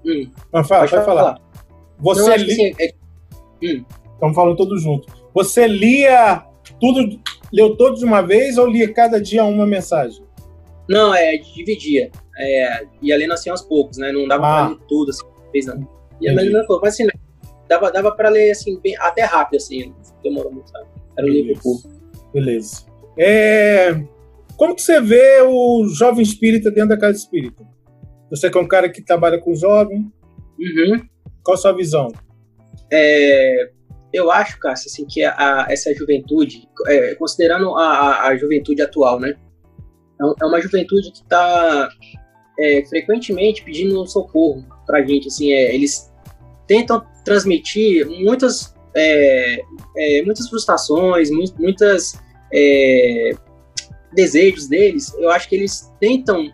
[0.06, 1.04] hum, Mas fala, pode, falar.
[1.04, 1.51] falar.
[2.02, 2.52] Você não, li...
[2.52, 2.92] assim, é,
[3.62, 3.84] hum.
[4.14, 5.12] Estamos falando todos juntos.
[5.34, 6.44] Você lia
[6.80, 7.18] tudo,
[7.52, 10.22] leu todos de uma vez ou lia cada dia uma mensagem?
[10.88, 12.10] Não, é, dividia.
[12.38, 14.12] É, ia lendo assim aos poucos, né?
[14.12, 14.66] Não dava ah.
[14.66, 15.86] pra ler tudo, assim fez não.
[16.20, 17.06] E a Melina falou, mas assim,
[17.68, 20.86] dava, dava pra ler assim, bem, até rápido, assim, demorou muito, sabe?
[21.16, 21.88] Era um livro curto.
[22.32, 22.86] Beleza.
[23.18, 24.02] É...
[24.56, 27.64] Como que você vê o jovem espírita dentro da casa espírita?
[28.30, 30.10] Você que é um cara que trabalha com jovem.
[30.58, 31.04] Uhum.
[31.44, 32.08] Qual a sua visão?
[32.92, 33.70] É...
[34.12, 39.34] eu acho, Cássio, assim, que a, essa juventude, é, considerando a, a, juventude atual, né?
[40.20, 41.88] É, é uma juventude que está
[42.58, 45.28] é, frequentemente pedindo socorro para a gente.
[45.28, 46.12] Assim, é, eles
[46.66, 49.60] tentam transmitir muitas, é,
[49.96, 52.20] é, muitas frustrações, muitas
[54.12, 55.12] desejos deles.
[55.14, 56.52] Eu acho que eles tentam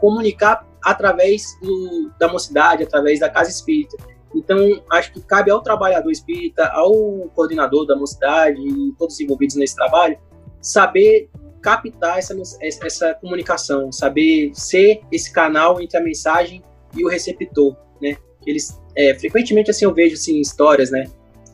[0.00, 3.96] comunicar através do, da mocidade, através da casa espírita.
[4.32, 4.56] Então,
[4.92, 6.92] acho que cabe ao trabalhador espírita, ao
[7.34, 10.16] coordenador da mocidade e todos envolvidos nesse trabalho,
[10.62, 11.28] saber
[11.60, 16.62] captar essa, essa comunicação, saber ser esse canal entre a mensagem
[16.96, 18.16] e o receptor, né?
[18.46, 21.10] Eles, é, frequentemente, assim, eu vejo, assim, histórias, né,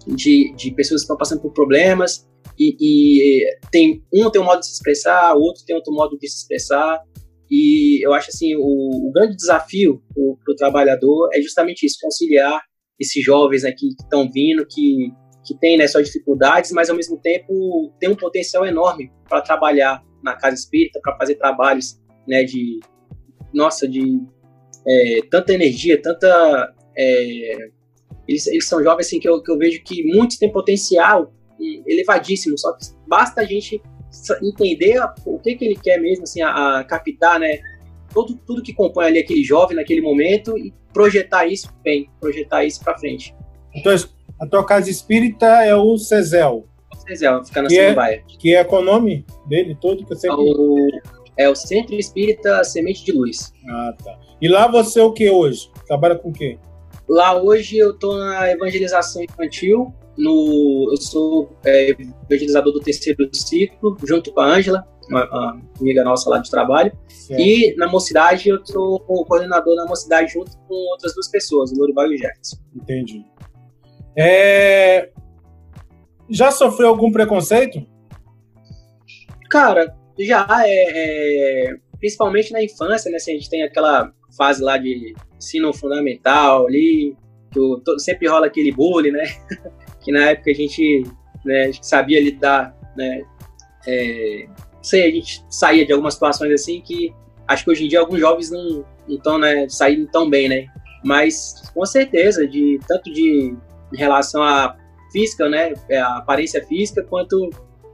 [0.07, 4.61] de, de pessoas que estão passando por problemas e, e tem um tem um modo
[4.61, 7.01] de se expressar, o outro tem outro modo de se expressar,
[7.55, 12.63] e eu acho assim, o, o grande desafio para o trabalhador é justamente isso, conciliar
[12.99, 15.13] esses jovens aqui que estão vindo, que,
[15.45, 20.03] que têm né, suas dificuldades, mas ao mesmo tempo tem um potencial enorme para trabalhar
[20.25, 22.81] na casa espírita, para fazer trabalhos né, de,
[23.53, 24.19] nossa, de
[24.89, 26.75] é, tanta energia, tanta.
[26.97, 27.57] É,
[28.27, 31.35] eles, eles são jovens assim, que, eu, que eu vejo que muitos têm potencial
[31.87, 33.81] elevadíssimo, só que basta a gente
[34.43, 37.59] entender o que, que ele quer mesmo, assim, a, a captar, né?
[38.13, 42.83] Todo, tudo que compõe ali aquele jovem naquele momento e projetar isso bem, projetar isso
[42.85, 43.35] para frente.
[43.75, 43.95] Então,
[44.41, 46.67] a tua casa espírita é o Cezel.
[46.93, 50.05] O Cezel, fica na que é, Que é qual o nome dele todo?
[50.05, 50.37] Que eu sempre...
[50.37, 50.89] o,
[51.39, 53.53] é o Centro Espírita Semente de Luz.
[53.69, 54.19] Ah, tá.
[54.41, 55.71] E lá você é o que hoje?
[55.87, 56.59] Trabalha com o quê?
[57.09, 61.91] Lá hoje eu estou na evangelização infantil, no, eu sou é,
[62.29, 66.93] evangelizador do terceiro ciclo, junto com a Ângela, uma, uma, amiga nossa lá de trabalho.
[67.09, 67.41] Certo.
[67.41, 71.77] E na mocidade eu sou o coordenador da mocidade junto com outras duas pessoas, o
[71.77, 72.57] Lorival e o Jefferson.
[72.75, 73.25] Entendi.
[74.17, 75.11] É...
[76.29, 77.87] Já sofreu algum preconceito?
[79.51, 83.17] Cara, já é, é, principalmente na infância, né?
[83.17, 87.15] Assim, a gente tem aquela fase lá de ensino fundamental ali,
[87.51, 89.25] que sempre rola aquele bullying, né?
[90.03, 91.05] que na época a gente,
[91.45, 93.23] né, sabia lidar, né,
[93.87, 94.47] é,
[94.83, 97.13] sei, a gente saía de algumas situações assim que
[97.47, 100.67] acho que hoje em dia alguns jovens não estão né, saindo tão bem, né?
[101.05, 103.55] Mas com certeza, de tanto de
[103.93, 104.77] em relação à
[105.13, 107.51] física, né, é, a aparência física, quanto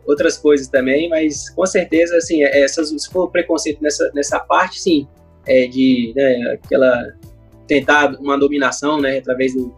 [0.06, 4.80] outras coisas também, mas com certeza, assim, é, essas, se for preconceito nessa, nessa parte,
[4.80, 5.06] sim,
[5.46, 7.12] é de né, aquela
[7.66, 9.74] tentar uma dominação, né, através do,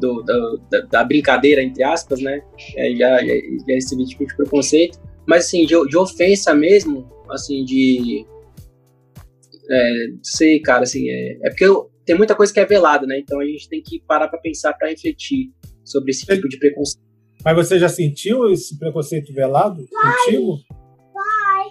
[0.00, 2.42] do, do da, da, brincadeira, entre aspas, né?
[2.76, 4.98] É, já, já, já esse tipo de preconceito.
[5.26, 8.24] Mas, assim, de, de ofensa mesmo, assim, de.
[9.68, 9.90] É,
[10.22, 13.18] sei, cara, assim, é, é porque eu, tem muita coisa que é velada, né?
[13.18, 15.50] Então a gente tem que parar para pensar, para refletir
[15.84, 17.04] sobre esse tipo de preconceito.
[17.44, 20.58] Mas você já sentiu esse preconceito velado pai, contigo?
[21.12, 21.64] Pai,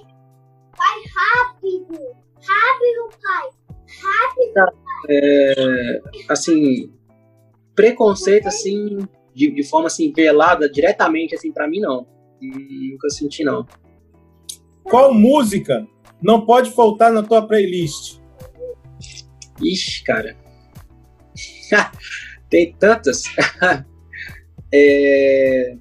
[0.78, 2.00] pai, rápido,
[2.42, 3.50] rápido, pai,
[4.04, 4.86] rápido.
[5.10, 6.92] É, assim,
[7.76, 8.98] preconceito, assim,
[9.34, 12.08] de, de forma, assim, velada, diretamente, assim, para mim, não.
[12.42, 13.66] Nunca senti, não.
[14.84, 15.88] Qual música
[16.22, 18.20] não pode faltar na tua playlist?
[19.62, 20.38] Ixi, cara.
[22.50, 23.24] Tem tantas.
[24.74, 25.78] é...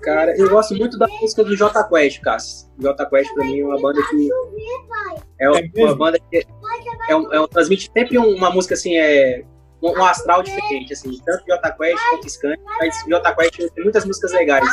[0.00, 2.68] Cara, eu gosto muito da música do J Quest, Cássio.
[2.78, 4.28] J Quest pra mim é uma banda que.
[5.42, 6.46] É uma, é banda que
[7.08, 9.42] é um, é um, transmite sempre uma música assim, é.
[9.82, 14.04] Um, um astral diferente, assim, tanto J Quest quanto Scan, mas J Quest tem muitas
[14.04, 14.68] músicas legais.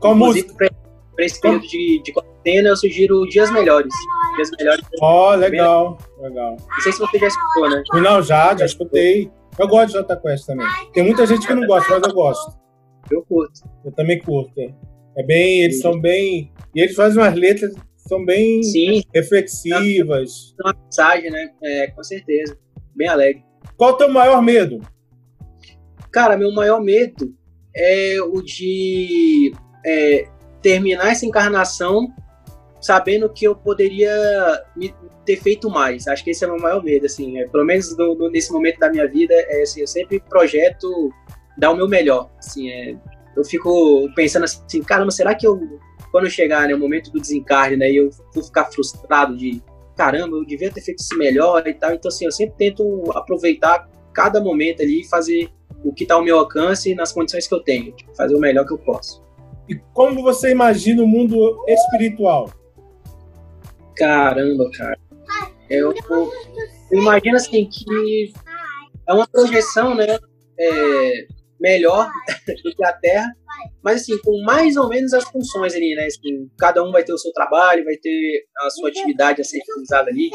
[0.00, 0.52] Qual música?
[0.54, 0.68] Pra,
[1.14, 3.94] pra esse período de, de quarentena, eu sugiro Dias Melhores.
[4.34, 4.84] Dias Melhores.
[5.00, 6.56] Ó, oh, legal, legal.
[6.58, 7.82] Não sei se você já escutou, né?
[7.92, 9.30] Não, já, já escutei.
[9.56, 10.66] Eu gosto de J Quest também.
[10.92, 12.58] Tem muita gente que não gosta, mas eu gosto.
[13.12, 13.60] Eu curto.
[13.84, 14.52] Eu também curto.
[15.16, 15.82] É bem, eles Sim.
[15.82, 16.52] são bem.
[16.74, 17.72] E eles fazem umas letras
[18.08, 19.02] são bem Sim.
[19.14, 20.54] reflexivas.
[20.60, 21.50] Uma mensagem, né?
[21.62, 22.58] É, com certeza.
[22.94, 23.44] Bem alegre.
[23.76, 24.80] Qual o teu maior medo?
[26.10, 27.34] Cara, meu maior medo
[27.76, 29.52] é o de
[29.84, 30.26] é,
[30.62, 32.08] terminar essa encarnação
[32.80, 34.10] sabendo que eu poderia
[35.24, 36.06] ter feito mais.
[36.06, 37.38] Acho que esse é o meu maior medo, assim.
[37.38, 41.12] É, pelo menos no, no, nesse momento da minha vida, é, assim, eu sempre projeto
[41.56, 42.30] dar o meu melhor.
[42.38, 42.96] Assim, é,
[43.38, 45.60] eu fico pensando assim, caramba, será que eu,
[46.10, 49.62] quando chegar, né, o momento do desencarne, né, eu vou ficar frustrado de,
[49.96, 51.92] caramba, eu devia ter feito isso melhor e tal.
[51.94, 55.48] Então, assim, eu sempre tento aproveitar cada momento ali e fazer
[55.84, 58.72] o que está ao meu alcance nas condições que eu tenho, fazer o melhor que
[58.72, 59.22] eu posso.
[59.68, 62.50] E como você imagina o mundo espiritual?
[63.94, 64.98] Caramba, cara.
[65.70, 66.32] Eu, eu
[66.90, 68.32] imagino assim que
[69.06, 70.18] é uma projeção, né,
[70.58, 71.26] é,
[71.60, 72.08] melhor
[72.64, 73.32] do que a Terra,
[73.82, 76.06] mas assim, com mais ou menos as funções ali, né?
[76.06, 79.60] Assim, cada um vai ter o seu trabalho, vai ter a sua atividade a ser
[79.66, 80.30] realizada ali,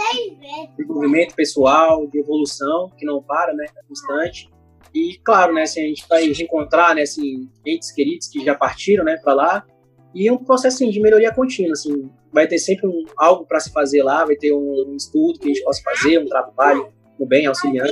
[0.78, 3.66] desenvolvimento pessoal, de evolução, que não para, né?
[3.66, 4.50] É constante.
[4.94, 9.04] E claro, né, assim, a gente vai reencontrar, né, assim, entes queridos que já partiram,
[9.04, 9.66] né, para lá,
[10.14, 13.72] e um processo assim, de melhoria contínua, assim, vai ter sempre um, algo para se
[13.72, 16.88] fazer lá, vai ter um, um, estudo que a gente possa fazer, um trabalho
[17.20, 17.92] no bem auxiliando.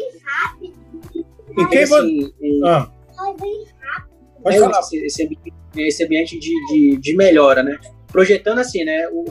[1.58, 2.92] E quem assim, um, ah.
[4.44, 4.80] Pode falar.
[4.80, 7.78] Esse, esse, ambiente, esse ambiente de, de, de, melhora, né?
[8.08, 9.08] Projetando assim, né?
[9.10, 9.26] O,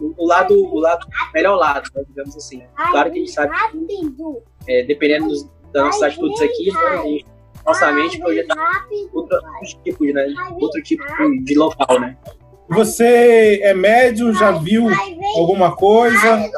[0.00, 2.02] o, o lado, o lado, melhor lado, né?
[2.08, 2.62] digamos assim.
[2.90, 3.54] Claro que a gente sabe
[3.86, 7.26] que, é, dependendo dos, das nossas atitudes aqui, né, a gente,
[7.64, 8.54] nossa mente projeta
[9.12, 10.34] outro, outro tipo, né?
[10.60, 11.04] Outro tipo
[11.42, 12.16] de local, né?
[12.68, 14.88] Você é médium, já viu
[15.36, 16.50] alguma coisa?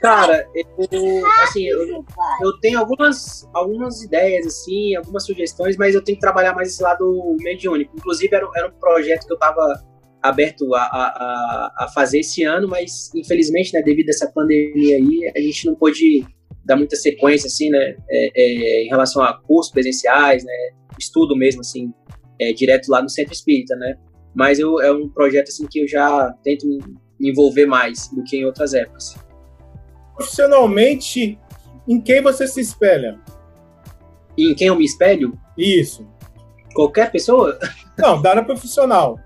[0.00, 2.04] Cara, eu, assim, eu,
[2.42, 6.82] eu, tenho algumas, algumas ideias, assim, algumas sugestões, mas eu tenho que trabalhar mais esse
[6.82, 7.96] lado mediúnico.
[7.96, 9.84] Inclusive, era, era um projeto que eu estava
[10.22, 15.32] aberto a, a, a, fazer esse ano, mas infelizmente, né, devido a essa pandemia aí,
[15.36, 16.26] a gente não pôde
[16.64, 20.52] dar muita sequência, assim, né, é, é, em relação a cursos presenciais, né,
[20.98, 21.92] estudo mesmo, assim,
[22.40, 23.96] é, direto lá no Centro Espírita, né.
[24.34, 28.36] Mas eu, é um projeto, assim, que eu já tento me envolver mais do que
[28.36, 29.14] em outras épocas
[30.16, 31.38] profissionalmente,
[31.86, 33.20] em quem você se espelha?
[34.36, 35.38] Em quem eu me espelho?
[35.56, 36.06] Isso.
[36.74, 37.58] Qualquer pessoa?
[37.96, 39.20] Não, da área profissional.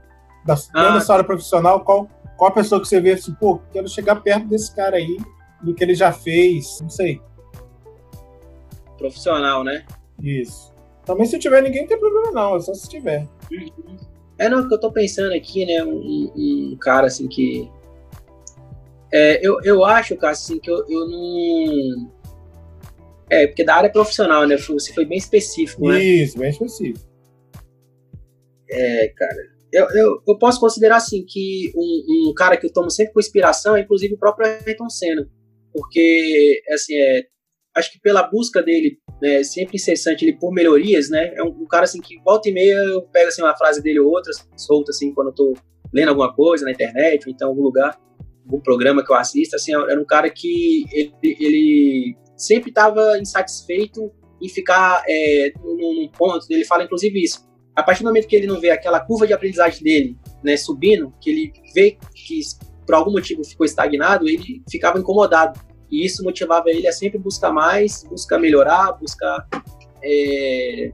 [0.44, 0.94] Da, ah.
[0.94, 4.16] da sua área profissional, qual, qual a pessoa que você vê assim, pô, quero chegar
[4.16, 5.18] perto desse cara aí,
[5.62, 7.20] do que ele já fez, não sei.
[8.98, 9.84] Profissional, né?
[10.22, 10.72] Isso.
[11.04, 13.26] Também se tiver ninguém, não tem problema não, é só se tiver.
[14.38, 17.70] É, não, que eu tô pensando aqui, né, um, um cara assim que
[19.12, 22.12] é, eu, eu acho, cara, assim, que eu, eu não.
[23.28, 24.56] É, porque da área profissional, né?
[24.56, 26.02] Você foi bem específico, né?
[26.02, 27.06] Isso, bem específico.
[28.70, 29.60] É, cara.
[29.72, 33.20] Eu, eu, eu posso considerar, assim, que um, um cara que eu tomo sempre com
[33.20, 35.28] inspiração é, inclusive, o próprio Ayrton Senna.
[35.72, 37.22] Porque, assim, é,
[37.76, 41.32] acho que pela busca dele, né, sempre incessante ele por melhorias, né?
[41.36, 44.00] É um, um, cara, assim, que volta e meia eu pego, assim, uma frase dele
[44.00, 45.54] ou outra, solta, assim, quando eu tô
[45.92, 47.96] lendo alguma coisa na internet ou então em algum lugar
[48.44, 54.10] algum programa que eu assisto, assim, era um cara que ele, ele sempre estava insatisfeito
[54.40, 58.46] em ficar é, num, ponto, ele fala inclusive isso, a partir do momento que ele
[58.46, 62.40] não vê aquela curva de aprendizagem dele né, subindo, que ele vê que
[62.86, 65.60] por algum motivo ficou estagnado, ele ficava incomodado.
[65.90, 69.46] E isso motivava ele a sempre buscar mais, buscar melhorar, buscar
[70.02, 70.92] é,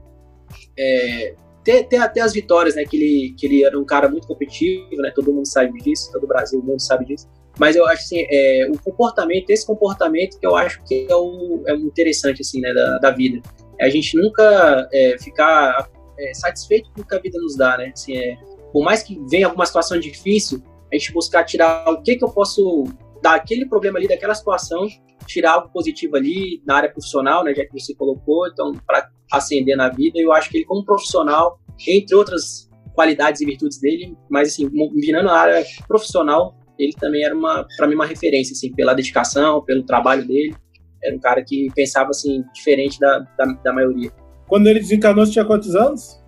[0.77, 2.83] é, ter, ter até as vitórias, né?
[2.83, 5.11] Que ele, que ele era um cara muito competitivo, né?
[5.13, 7.27] Todo mundo sabe disso, todo o Brasil, o mundo sabe disso.
[7.59, 11.63] Mas eu acho assim, é, o comportamento, esse comportamento que eu acho que é o,
[11.65, 13.41] é o interessante assim, né, da, da vida.
[13.79, 15.89] É a gente nunca é, ficar
[16.19, 17.91] é, satisfeito com o que a vida nos dá, né?
[17.93, 18.37] Assim, é,
[18.71, 22.29] por mais que venha alguma situação difícil, a gente buscar tirar o que que eu
[22.29, 22.85] posso
[23.21, 24.87] daquele problema ali, daquela situação,
[25.25, 29.75] tirar algo positivo ali na área profissional, né, já que você colocou, então para ascender
[29.75, 34.49] na vida, eu acho que ele como profissional, entre outras qualidades e virtudes dele, mas
[34.49, 38.93] assim, virando a área profissional, ele também era uma, para mim, uma referência, assim, pela
[38.93, 40.55] dedicação, pelo trabalho dele.
[41.03, 44.11] Era um cara que pensava, assim, diferente da, da, da maioria.
[44.47, 46.19] Quando ele desencarnou, você tinha quantos anos?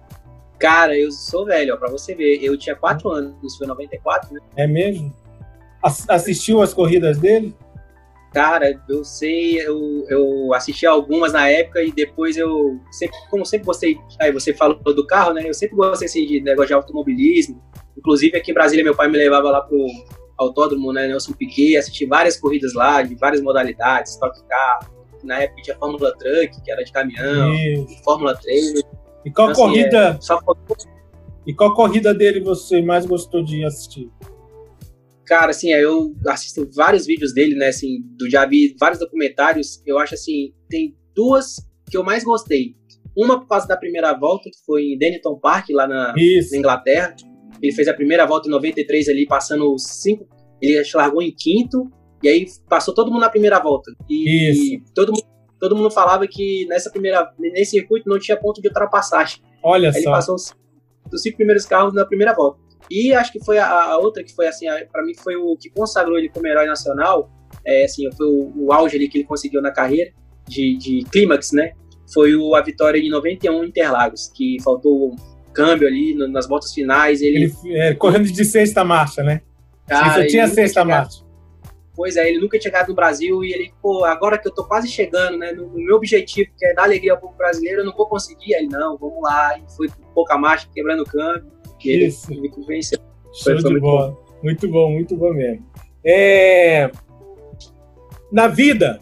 [0.59, 2.43] Cara, eu sou velho, ó, pra você ver.
[2.43, 4.41] Eu tinha quatro anos, isso foi 94, né?
[4.57, 5.13] É mesmo?
[5.81, 7.55] Assistiu as corridas dele?
[8.33, 13.65] Cara, eu sei, eu, eu assisti algumas na época e depois eu, sempre, como sempre
[13.65, 15.43] gostei, aí você falou do carro, né?
[15.47, 17.59] Eu sempre gostei assim, de negócio de automobilismo.
[17.97, 19.83] Inclusive aqui em Brasília, meu pai me levava lá pro,
[20.39, 24.89] autódromo, né, Nelson Piquet, assisti várias corridas lá, de várias modalidades, Stock Car,
[25.23, 28.03] na época tinha Fórmula Truck, que era de caminhão, Isso.
[28.03, 28.79] Fórmula 3.
[29.25, 30.09] E qual então, assim, corrida...
[30.11, 30.99] Assim, é.
[31.47, 34.09] E qual corrida dele você mais gostou de assistir?
[35.25, 39.81] Cara, assim, é, eu assisto vários vídeos dele, né, assim, do, já vi vários documentários,
[39.85, 41.55] eu acho, assim, tem duas
[41.89, 42.75] que eu mais gostei.
[43.15, 47.15] Uma por causa da primeira volta, que foi em Denton Park, lá na, na Inglaterra,
[47.61, 50.27] ele fez a primeira volta em 93 ali, passando cinco.
[50.61, 51.89] Ele largou em quinto,
[52.21, 53.91] e aí passou todo mundo na primeira volta.
[54.09, 54.93] E, Isso.
[54.93, 55.23] todo mundo
[55.59, 59.41] todo mundo falava que nessa primeira nesse circuito não tinha ponto de ultrapassagem.
[59.61, 59.99] Olha aí só.
[59.99, 60.55] Ele passou os,
[61.13, 62.59] os, cinco primeiros carros na primeira volta.
[62.89, 65.69] E acho que foi a, a outra que foi assim, para mim foi o que
[65.69, 67.29] consagrou ele como herói nacional.
[67.65, 70.11] É, assim, foi o, o auge ali que ele conseguiu na carreira
[70.47, 71.73] de, de clímax, né?
[72.13, 75.15] Foi o, a vitória de 91 em Interlagos, que faltou
[75.53, 77.21] câmbio ali nas voltas finais.
[77.21, 79.41] Ele, ele é, correndo de sexta marcha, né?
[79.87, 81.23] Cara, ele só tinha sexta marcha.
[81.95, 82.21] coisa.
[82.21, 84.87] Aí ele nunca tinha chegado no Brasil e ele, pô, agora que eu tô quase
[84.87, 87.95] chegando, né, no, no meu objetivo, que é dar alegria ao povo brasileiro, eu não
[87.95, 88.53] vou conseguir.
[88.55, 89.57] Aí, não, vamos lá.
[89.57, 91.51] E foi pouca marcha, quebrando o câmbio.
[91.83, 92.31] E ele, Isso.
[92.31, 92.99] ele venceu.
[93.33, 94.17] Show Foi- foi muito bola.
[94.43, 95.65] Muito bom, muito bom mesmo.
[96.05, 96.89] É,
[98.31, 99.01] Na vida,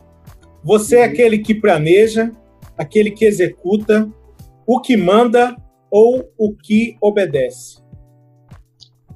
[0.64, 1.12] você é Uhum.
[1.12, 2.32] aquele que planeja,
[2.78, 4.10] aquele que executa,
[4.66, 5.56] o que manda
[5.92, 7.78] ou o que obedece.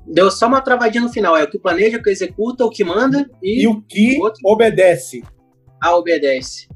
[0.06, 1.38] Deu só uma travadinha no final.
[1.38, 4.42] É o que planeja, o que executa, o que manda e, E o que outro?
[4.46, 5.22] obedece.
[5.82, 6.68] a obedece.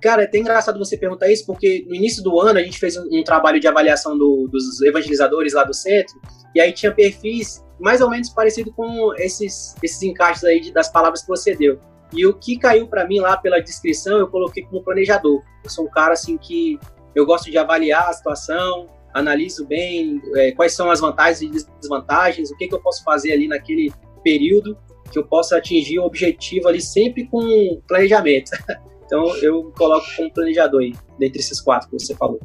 [0.00, 2.96] Cara, é até engraçado você perguntar isso, porque no início do ano a gente fez
[2.96, 6.14] um, um trabalho de avaliação do- dos evangelizadores lá do centro,
[6.54, 10.88] e aí tinha perfis mais ou menos parecido com esses, esses encaixes aí de- das
[10.88, 11.78] palavras que você deu.
[12.12, 15.42] E o que caiu para mim lá pela descrição, eu coloquei como planejador.
[15.64, 16.78] Eu sou um cara assim que
[17.14, 22.50] eu gosto de avaliar a situação, analiso bem é, quais são as vantagens e desvantagens,
[22.50, 23.92] o que, que eu posso fazer ali naquele
[24.22, 24.76] período
[25.10, 28.50] que eu possa atingir o objetivo ali sempre com planejamento.
[29.08, 32.38] Então eu coloco como planejador aí, dentre esses quatro que você falou.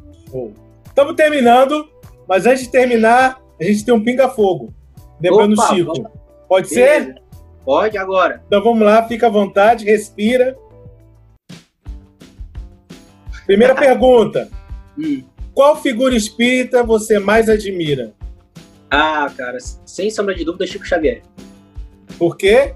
[0.86, 1.86] Estamos terminando,
[2.26, 4.72] mas antes de terminar, a gente tem um pinga-fogo.
[5.20, 5.92] Lembrando o Chico.
[5.94, 6.10] vamos-
[6.48, 7.00] Pode ser?
[7.00, 7.14] Beleza.
[7.66, 8.42] Pode agora.
[8.46, 10.56] Então vamos lá, fica à vontade, respira.
[13.46, 14.48] Primeira pergunta:
[14.98, 15.22] Hum.
[15.54, 18.12] Qual figura espírita você mais admira?
[18.90, 21.22] Ah, cara, sem sombra de dúvida, Chico Xavier.
[22.18, 22.74] Por quê?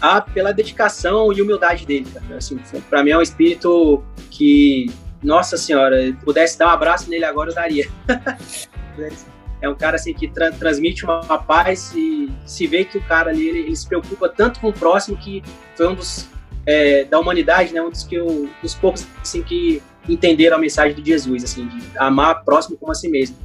[0.00, 2.36] Ah, pela dedicação e humildade dele, cara.
[2.36, 4.86] Assim, pra mim é um espírito que,
[5.22, 7.88] nossa senhora, pudesse dar um abraço nele agora, eu daria.
[9.60, 13.02] é um cara assim que tra- transmite uma, uma paz e se vê que o
[13.02, 15.42] cara ali ele, ele se preocupa tanto com o próximo que
[15.74, 16.28] foi um dos
[16.66, 20.94] é, da humanidade, né, um dos que eu, dos poucos assim que entenderam a mensagem
[20.94, 23.36] de Jesus, assim, de amar próximo como a si mesmo.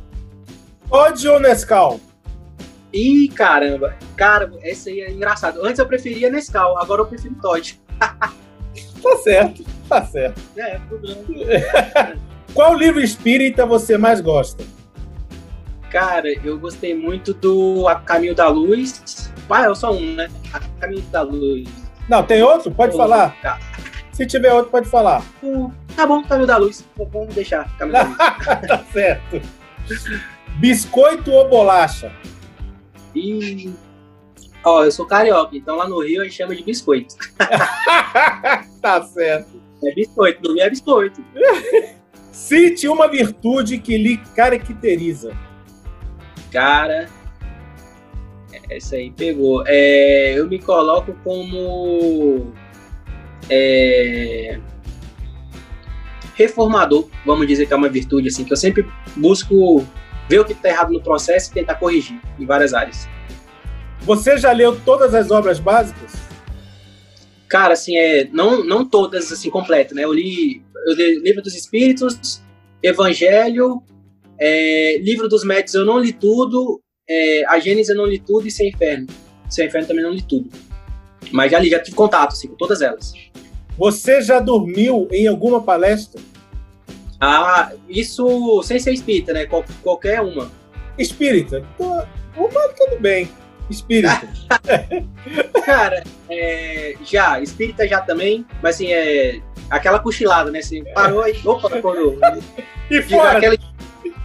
[0.89, 1.99] Ou Nescau?
[2.93, 5.63] Ih, caramba, cara, esse aí é engraçado.
[5.63, 7.79] Antes eu preferia Nescau, agora eu prefiro Todd.
[9.01, 10.39] Tá certo, tá certo.
[10.55, 11.23] É, problema.
[12.53, 14.63] Qual livro espírita você mais gosta?
[15.89, 19.31] Cara, eu gostei muito do A Caminho da Luz.
[19.49, 20.29] Ah, é só um, né?
[20.53, 21.67] A Caminho da Luz.
[22.07, 22.71] Não, tem outro?
[22.71, 23.35] Pode falar.
[23.41, 23.59] Tá.
[24.21, 25.25] Se tiver outro, pode falar.
[25.41, 26.85] Hum, Tá bom, Caminho da Luz.
[27.11, 28.17] Vamos deixar Caminho da Luz.
[28.67, 29.41] tá certo.
[30.59, 32.11] Biscoito ou bolacha?
[33.15, 33.73] E.
[34.63, 37.15] Ó, eu sou carioca, então lá no Rio a gente chama de biscoito.
[38.79, 39.59] tá certo.
[39.83, 41.25] É biscoito, Rio é biscoito.
[42.31, 45.35] Cite uma virtude que lhe caracteriza.
[46.51, 47.09] Cara.
[48.69, 49.63] Essa aí pegou.
[49.65, 52.53] É, eu me coloco como.
[53.51, 54.57] É,
[56.35, 58.85] reformador, vamos dizer que é uma virtude, assim, que eu sempre
[59.15, 59.85] busco
[60.29, 63.07] ver o que está errado no processo e tentar corrigir em várias áreas.
[64.01, 66.13] Você já leu todas as obras básicas?
[67.49, 70.05] Cara, assim, é, não, não todas, assim, completo, né?
[70.05, 72.41] Eu li, eu li Livro dos Espíritos,
[72.81, 73.83] Evangelho,
[74.39, 78.47] é, Livro dos Médios eu não li tudo, é, a Gênesis eu não li tudo
[78.47, 79.07] e Sem Inferno.
[79.49, 80.49] Sem Inferno também não li tudo.
[81.31, 83.13] Mas já li, já tive contato, assim, com todas elas.
[83.77, 86.21] Você já dormiu em alguma palestra?
[87.19, 89.45] Ah, isso sem ser espírita, né?
[89.45, 90.51] Qual- qualquer uma.
[90.97, 91.63] Espírita.
[91.79, 93.29] Uma, tudo bem.
[93.69, 94.27] Espírita.
[95.65, 100.59] Cara, é, já, espírita já também, mas assim, é aquela cochilada, né?
[100.59, 101.39] Assim, parou e.
[101.47, 102.17] Opa, acordou.
[102.89, 103.37] E fora?
[103.37, 103.55] aquela,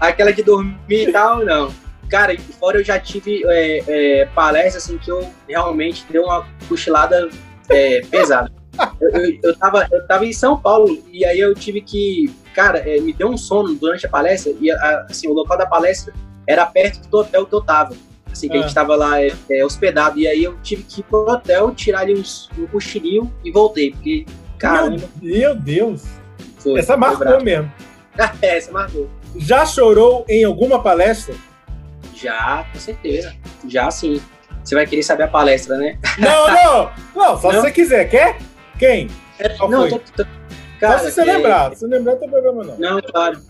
[0.00, 0.76] aquela de dormir
[1.09, 1.72] e tal, não.
[2.09, 3.83] Cara, e fora eu já tive é,
[4.21, 7.29] é, palestras assim que eu realmente dei uma cochilada
[7.69, 8.53] é, pesada.
[9.01, 12.33] Eu, eu, eu, tava, eu tava em São Paulo e aí eu tive que.
[12.55, 15.66] Cara, é, me deu um sono durante a palestra e a- assim, o local da
[15.66, 16.12] palestra
[16.47, 17.95] era perto do hotel que eu tava.
[18.31, 18.62] Assim, que a Ah.
[18.62, 20.19] gente tava lá é, é, hospedado.
[20.19, 23.90] E aí eu tive que ir pro hotel, tirar ali uns, um cochilinho e voltei.
[23.92, 24.27] Porque,
[24.59, 26.05] caramba, Meu, meu Deus.
[26.59, 26.79] foi.
[26.79, 27.72] Essa marcou mesmo.
[28.41, 29.11] É, essa marcou.
[29.37, 31.35] Já chorou em alguma palestra?
[32.17, 33.35] Já, com certeza.
[33.69, 34.21] Já sim.
[34.64, 35.99] Você vai querer saber a palestra, né?
[36.19, 36.91] Não, não.
[37.14, 37.61] Não, só Não?
[37.61, 38.09] se você quiser.
[38.09, 38.39] Quer?
[38.79, 39.09] Quem?
[39.59, 40.27] Qual não, tô, tô-
[40.81, 41.75] cara, só se você é- lembrar.
[41.77, 42.79] Se lembrar, não tem problema não.
[42.79, 43.41] Não, claro.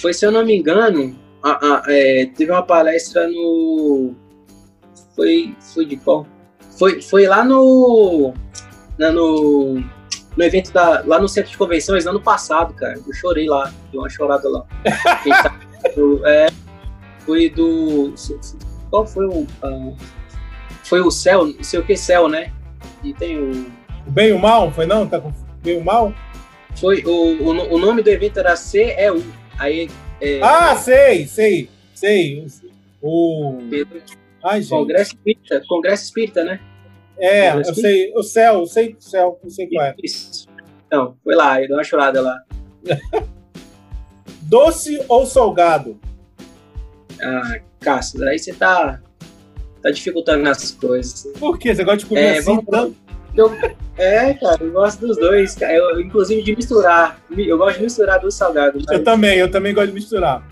[0.00, 4.14] Foi, se eu não me engano, a- a- é, teve uma palestra no.
[5.14, 6.26] Foi, foi de qual?
[6.78, 8.32] Foi, foi lá no.
[8.98, 9.82] na- no.
[10.36, 12.94] No evento da, lá no centro de convenções, no ano passado, cara.
[13.06, 14.64] Eu chorei lá, dei uma chorada lá.
[16.26, 16.48] É,
[17.26, 18.14] foi do.
[18.88, 19.46] Qual foi o.
[19.62, 19.92] ah,
[20.84, 22.52] foi o céu, não sei o que céu, né?
[23.02, 23.66] E tem o.
[24.06, 24.70] O bem e o mal?
[24.70, 25.06] Foi não?
[25.06, 26.14] Tá com bem e o mal?
[26.76, 29.22] Foi, o, o, o nome do evento era CEU.
[29.58, 29.90] Aí.
[30.20, 32.46] É, Ah, sei, sei, sei.
[33.02, 33.58] O.
[34.44, 34.70] Ai, gente.
[34.70, 36.60] Congresso Espírita, Congresso Espírita, né?
[37.18, 39.94] É, eu sei, o céu, eu sei o céu, eu sei qual é.
[40.02, 40.46] Isso.
[40.86, 42.38] Então, foi lá, eu dei uma chorada lá.
[44.42, 45.98] Doce ou salgado?
[47.22, 49.00] Ah, Cássio, aí você tá,
[49.82, 51.26] tá dificultando as coisas.
[51.38, 51.74] Por quê?
[51.74, 52.96] Você gosta de comer É, assim vamos- tanto?
[53.36, 53.52] Eu,
[53.98, 55.74] é, cara, eu gosto dos dois, cara.
[55.74, 57.20] Eu, inclusive de misturar.
[57.36, 58.82] Eu gosto de misturar dois salgados.
[58.88, 60.42] Eu Mas, também, eu também gosto de misturar.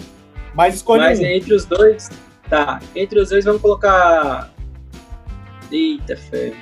[0.55, 1.25] Mas escolhe mas um.
[1.25, 2.11] entre os dois,
[2.51, 2.79] tá.
[2.95, 4.53] Entre os dois vamos colocar.
[5.73, 6.53] Eita, fé.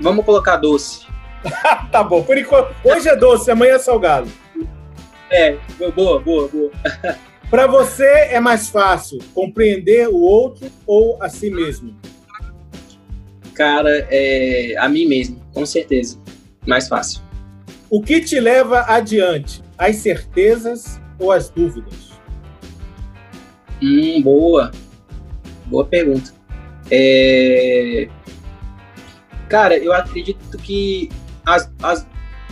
[0.00, 1.06] Vamos colocar doce.
[1.90, 2.72] Tá bom, por enquanto.
[2.84, 4.28] Hoje é doce, amanhã é salgado.
[5.30, 5.56] É,
[5.94, 6.70] boa, boa, boa.
[7.52, 11.94] Para você é mais fácil compreender o outro ou a si mesmo?
[13.52, 16.18] Cara, é a mim mesmo, com certeza.
[16.66, 17.20] Mais fácil.
[17.90, 19.62] O que te leva adiante?
[19.76, 22.12] As certezas ou as dúvidas?
[23.82, 24.70] Hum, boa.
[25.66, 26.32] Boa pergunta.
[26.90, 28.08] É...
[29.50, 31.10] Cara, eu acredito que
[31.44, 32.06] as, as-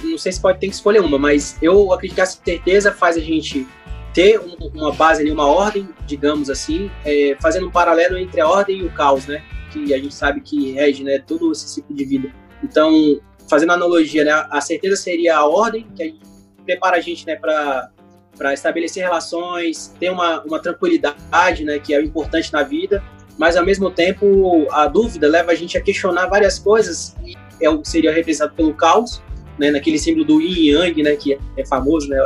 [0.04, 3.16] não sei se pode ter que escolher uma, mas eu acredito que a certeza faz
[3.16, 3.66] a gente
[4.12, 8.48] ter um- uma base ali, uma ordem, digamos assim, é, fazendo um paralelo entre a
[8.48, 9.42] ordem e o caos, né?
[9.72, 11.18] Que a gente sabe que rege, né?
[11.18, 12.32] Todo esse ciclo de vida.
[12.62, 14.46] Então, fazendo analogia, né?
[14.50, 16.20] A certeza seria a ordem que a gente
[16.64, 17.36] prepara a gente, né?
[17.36, 17.90] Para
[18.38, 23.04] para estabelecer relações, ter uma, uma tranquilidade, né, que é importante na vida,
[23.36, 27.68] mas ao mesmo tempo a dúvida leva a gente a questionar várias coisas e é
[27.68, 29.22] o que seria representado pelo caos,
[29.60, 32.16] né, naquele símbolo do yin yang, né, que é famoso, né,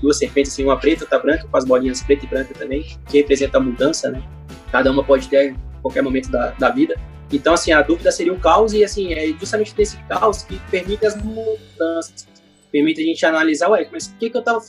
[0.00, 3.18] duas serpentes, assim, uma preta, outra branca, com as bolinhas preta e branca também, que
[3.18, 4.22] representa a mudança, né,
[4.70, 6.94] cada uma pode ter em qualquer momento da, da vida.
[7.32, 11.04] Então, assim, a dúvida seria o caos e, assim, é justamente desse caos que permite
[11.04, 12.28] as mudanças,
[12.70, 14.60] permite a gente analisar, ué, mas o que, que eu estava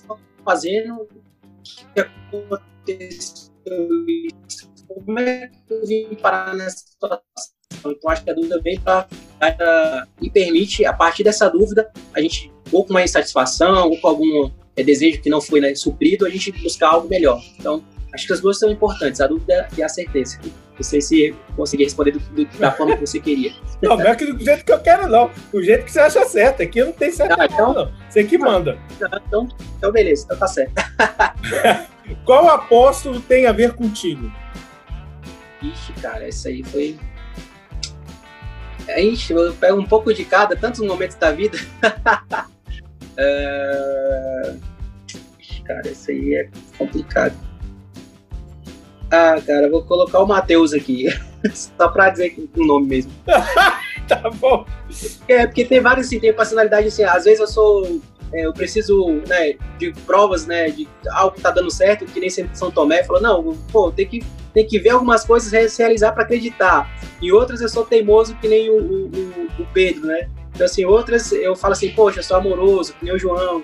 [0.44, 1.04] fazendo?
[1.04, 1.08] O
[1.94, 3.52] que aconteceu?
[4.88, 7.22] Como é que eu vim parar nessa situação?
[7.86, 9.08] Então, acho que a dúvida vem para
[10.22, 14.52] e permite, a partir dessa dúvida, a gente, ou com uma insatisfação, ou com algum
[14.76, 17.42] é, desejo que não foi né, suprido, a gente buscar algo melhor.
[17.60, 17.84] Então,
[18.14, 20.40] acho que as duas são importantes, a dúvida e a certeza.
[20.76, 23.52] Não sei se consegui responder do, do, da forma que você queria.
[23.82, 25.32] Não, não é que do jeito que eu quero, não.
[25.52, 26.62] Do jeito que você acha certo.
[26.62, 27.92] Aqui não tem certo, Ah, então- não.
[28.08, 28.78] Você que manda.
[29.28, 30.72] Então, então beleza, então tá certo.
[32.24, 34.32] Qual apóstolo tem a ver contigo?
[35.64, 36.96] Ixi, cara, essa aí foi.
[38.88, 41.58] Ixi, eu pego um pouco de cada, tantos momentos da vida.
[45.40, 47.36] Ixi, cara, essa aí é complicado.
[49.12, 51.08] Ah, cara, eu vou colocar o Matheus aqui.
[51.54, 53.12] Só pra dizer o nome mesmo.
[54.08, 54.66] Tá bom.
[55.26, 58.02] É, porque tem vários, assim, tem personalidade, assim, às vezes eu sou,
[58.34, 62.30] é, eu preciso, né, de provas, né, de algo que tá dando certo, que nem
[62.30, 64.24] sempre São Tomé, falou, não, pô, tem que,
[64.54, 66.90] tem que ver algumas coisas se realizar para acreditar,
[67.22, 69.06] e outras eu sou teimoso, que nem o, o,
[69.60, 73.14] o- Pedro, né, então, assim, outras eu falo assim, poxa, eu sou amoroso, que nem
[73.14, 73.64] o João,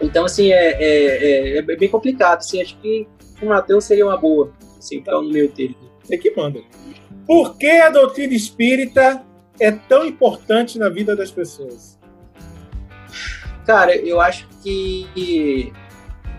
[0.00, 3.06] então, assim, é, é, é, é bem complicado, assim, acho que
[3.42, 5.76] o Matheus seria uma boa, assim, ficar no meio termo.
[6.02, 6.60] Você que manda.
[7.26, 9.22] Por que a doutrina espírita
[9.60, 11.98] é tão importante na vida das pessoas?
[13.66, 15.72] Cara, eu acho que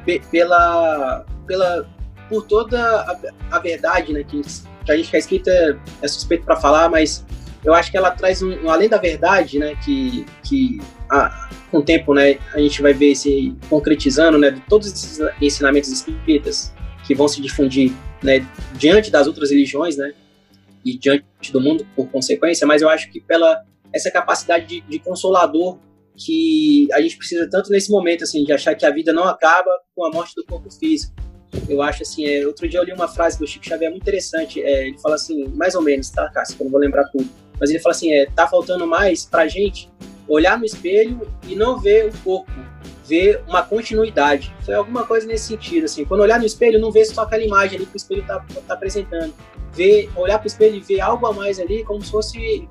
[0.05, 1.87] pe- pela, pela
[2.29, 3.19] por toda a,
[3.51, 4.41] a verdade, né, que,
[4.89, 7.25] a gente que é escrita é suspeito para falar, mas
[7.63, 11.83] eu acho que ela traz um além da verdade, né, que que a, com o
[11.83, 16.73] tempo, né, a gente vai ver se concretizando, né, de todos esses ensinamentos espíritas
[17.05, 17.91] que vão se difundir,
[18.23, 20.13] né, diante das outras religiões, né,
[20.83, 23.61] e diante do mundo por consequência, mas eu acho que pela
[23.93, 25.77] essa capacidade de, de consolador
[26.17, 29.69] que a gente precisa tanto nesse momento, assim, de achar que a vida não acaba
[29.95, 31.13] com a morte do corpo físico.
[31.67, 34.61] Eu acho assim, é, outro dia eu li uma frase do Chico Xavier muito interessante,
[34.61, 37.69] é, ele fala assim, mais ou menos, tá, Cássio, eu não vou lembrar tudo, mas
[37.69, 39.89] ele fala assim, é, tá faltando mais pra gente
[40.27, 42.51] olhar no espelho e não ver o corpo,
[43.05, 44.53] ver uma continuidade.
[44.63, 47.77] Foi alguma coisa nesse sentido, assim, quando olhar no espelho, não ver só aquela imagem
[47.77, 49.33] ali que o espelho tá, tá apresentando,
[49.73, 52.67] ver, olhar pro espelho e ver algo a mais ali, como se fosse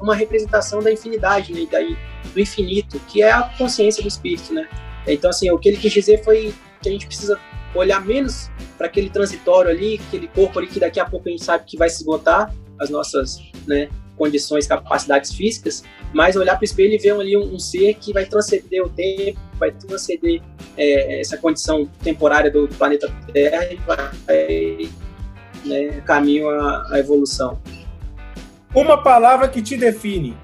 [0.00, 1.96] uma representação da infinidade, né, daí
[2.32, 4.68] do infinito, que é a consciência do espírito, né?
[5.06, 7.38] Então, assim, o que ele quis dizer foi que a gente precisa
[7.74, 11.44] olhar menos para aquele transitório ali, aquele corpo ali que daqui a pouco a gente
[11.44, 16.64] sabe que vai se esgotar, as nossas né, condições, capacidades físicas, mas olhar para o
[16.64, 20.42] espelho e ver ali um, um ser que vai transcender o tempo, vai transcender
[20.76, 24.90] é, essa condição temporária do, do planeta Terra e vai
[25.64, 27.60] né, caminho à, à evolução.
[28.74, 30.36] Uma palavra que te define.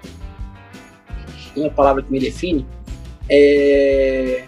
[1.57, 2.67] Uma palavra que me define
[3.29, 4.45] é.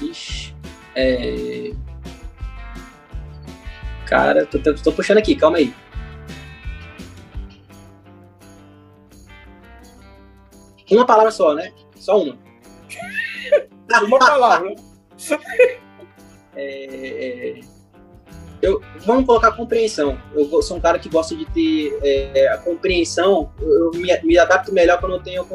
[0.00, 0.54] Ixi,
[0.94, 1.72] é...
[4.06, 5.74] Cara, tô, tô, tô puxando aqui, calma aí.
[10.90, 11.72] Uma palavra só, né?
[11.96, 12.36] Só uma.
[14.02, 14.74] uma palavra.
[16.56, 17.60] é, é,
[18.62, 20.18] eu, vamos colocar compreensão.
[20.34, 23.50] Eu sou um cara que gosta de ter é, a compreensão.
[23.60, 25.46] Eu me, me, adapto melhor quando eu tenho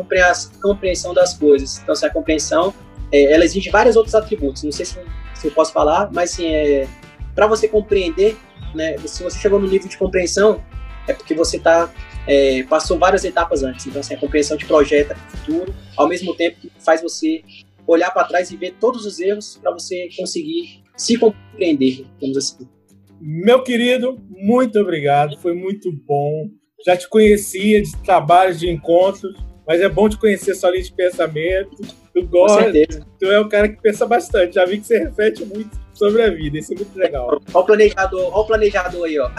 [0.61, 1.79] compreensão das coisas.
[1.79, 2.73] Então, assim, a compreensão,
[3.11, 4.63] é, ela exige vários outros atributos.
[4.63, 4.99] Não sei se,
[5.35, 6.87] se eu posso falar, mas assim, é,
[7.35, 8.37] para você compreender,
[8.73, 10.63] né, se você chegou no nível de compreensão,
[11.07, 11.93] é porque você tá,
[12.27, 13.85] é, passou várias etapas antes.
[13.85, 17.43] Então, assim, a compreensão te projeta para o futuro, ao mesmo tempo que faz você
[17.85, 22.67] olhar para trás e ver todos os erros para você conseguir se compreender, vamos assim.
[23.19, 26.49] Meu querido, muito obrigado, foi muito bom.
[26.85, 29.35] Já te conhecia de trabalhos, de encontros,
[29.67, 31.75] mas é bom te conhecer sua linha de pensamento.
[32.13, 32.71] Tu gosta,
[33.19, 34.55] tu é um cara que pensa bastante.
[34.55, 37.27] Já vi que você reflete muito sobre a vida, isso é muito legal.
[37.27, 39.29] Olha o planejador, olha o planejador aí, ó.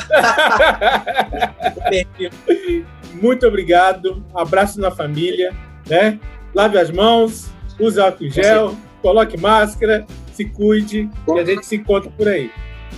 [3.20, 5.54] muito obrigado, abraço na família,
[5.86, 6.18] né?
[6.54, 12.10] Lave as mãos, use álcool gel, coloque máscara, se cuide e a gente se encontra
[12.10, 12.50] por aí.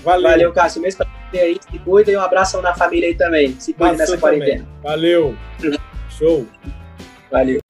[0.03, 0.31] Valeu.
[0.31, 0.81] Valeu, Cássio.
[0.81, 3.59] Mesmo pra você aí, se cuida e um abração na família aí também.
[3.59, 4.67] Se cuide nessa quarentena.
[4.83, 5.37] Valeu.
[6.11, 6.47] Show.
[7.31, 7.61] Valeu.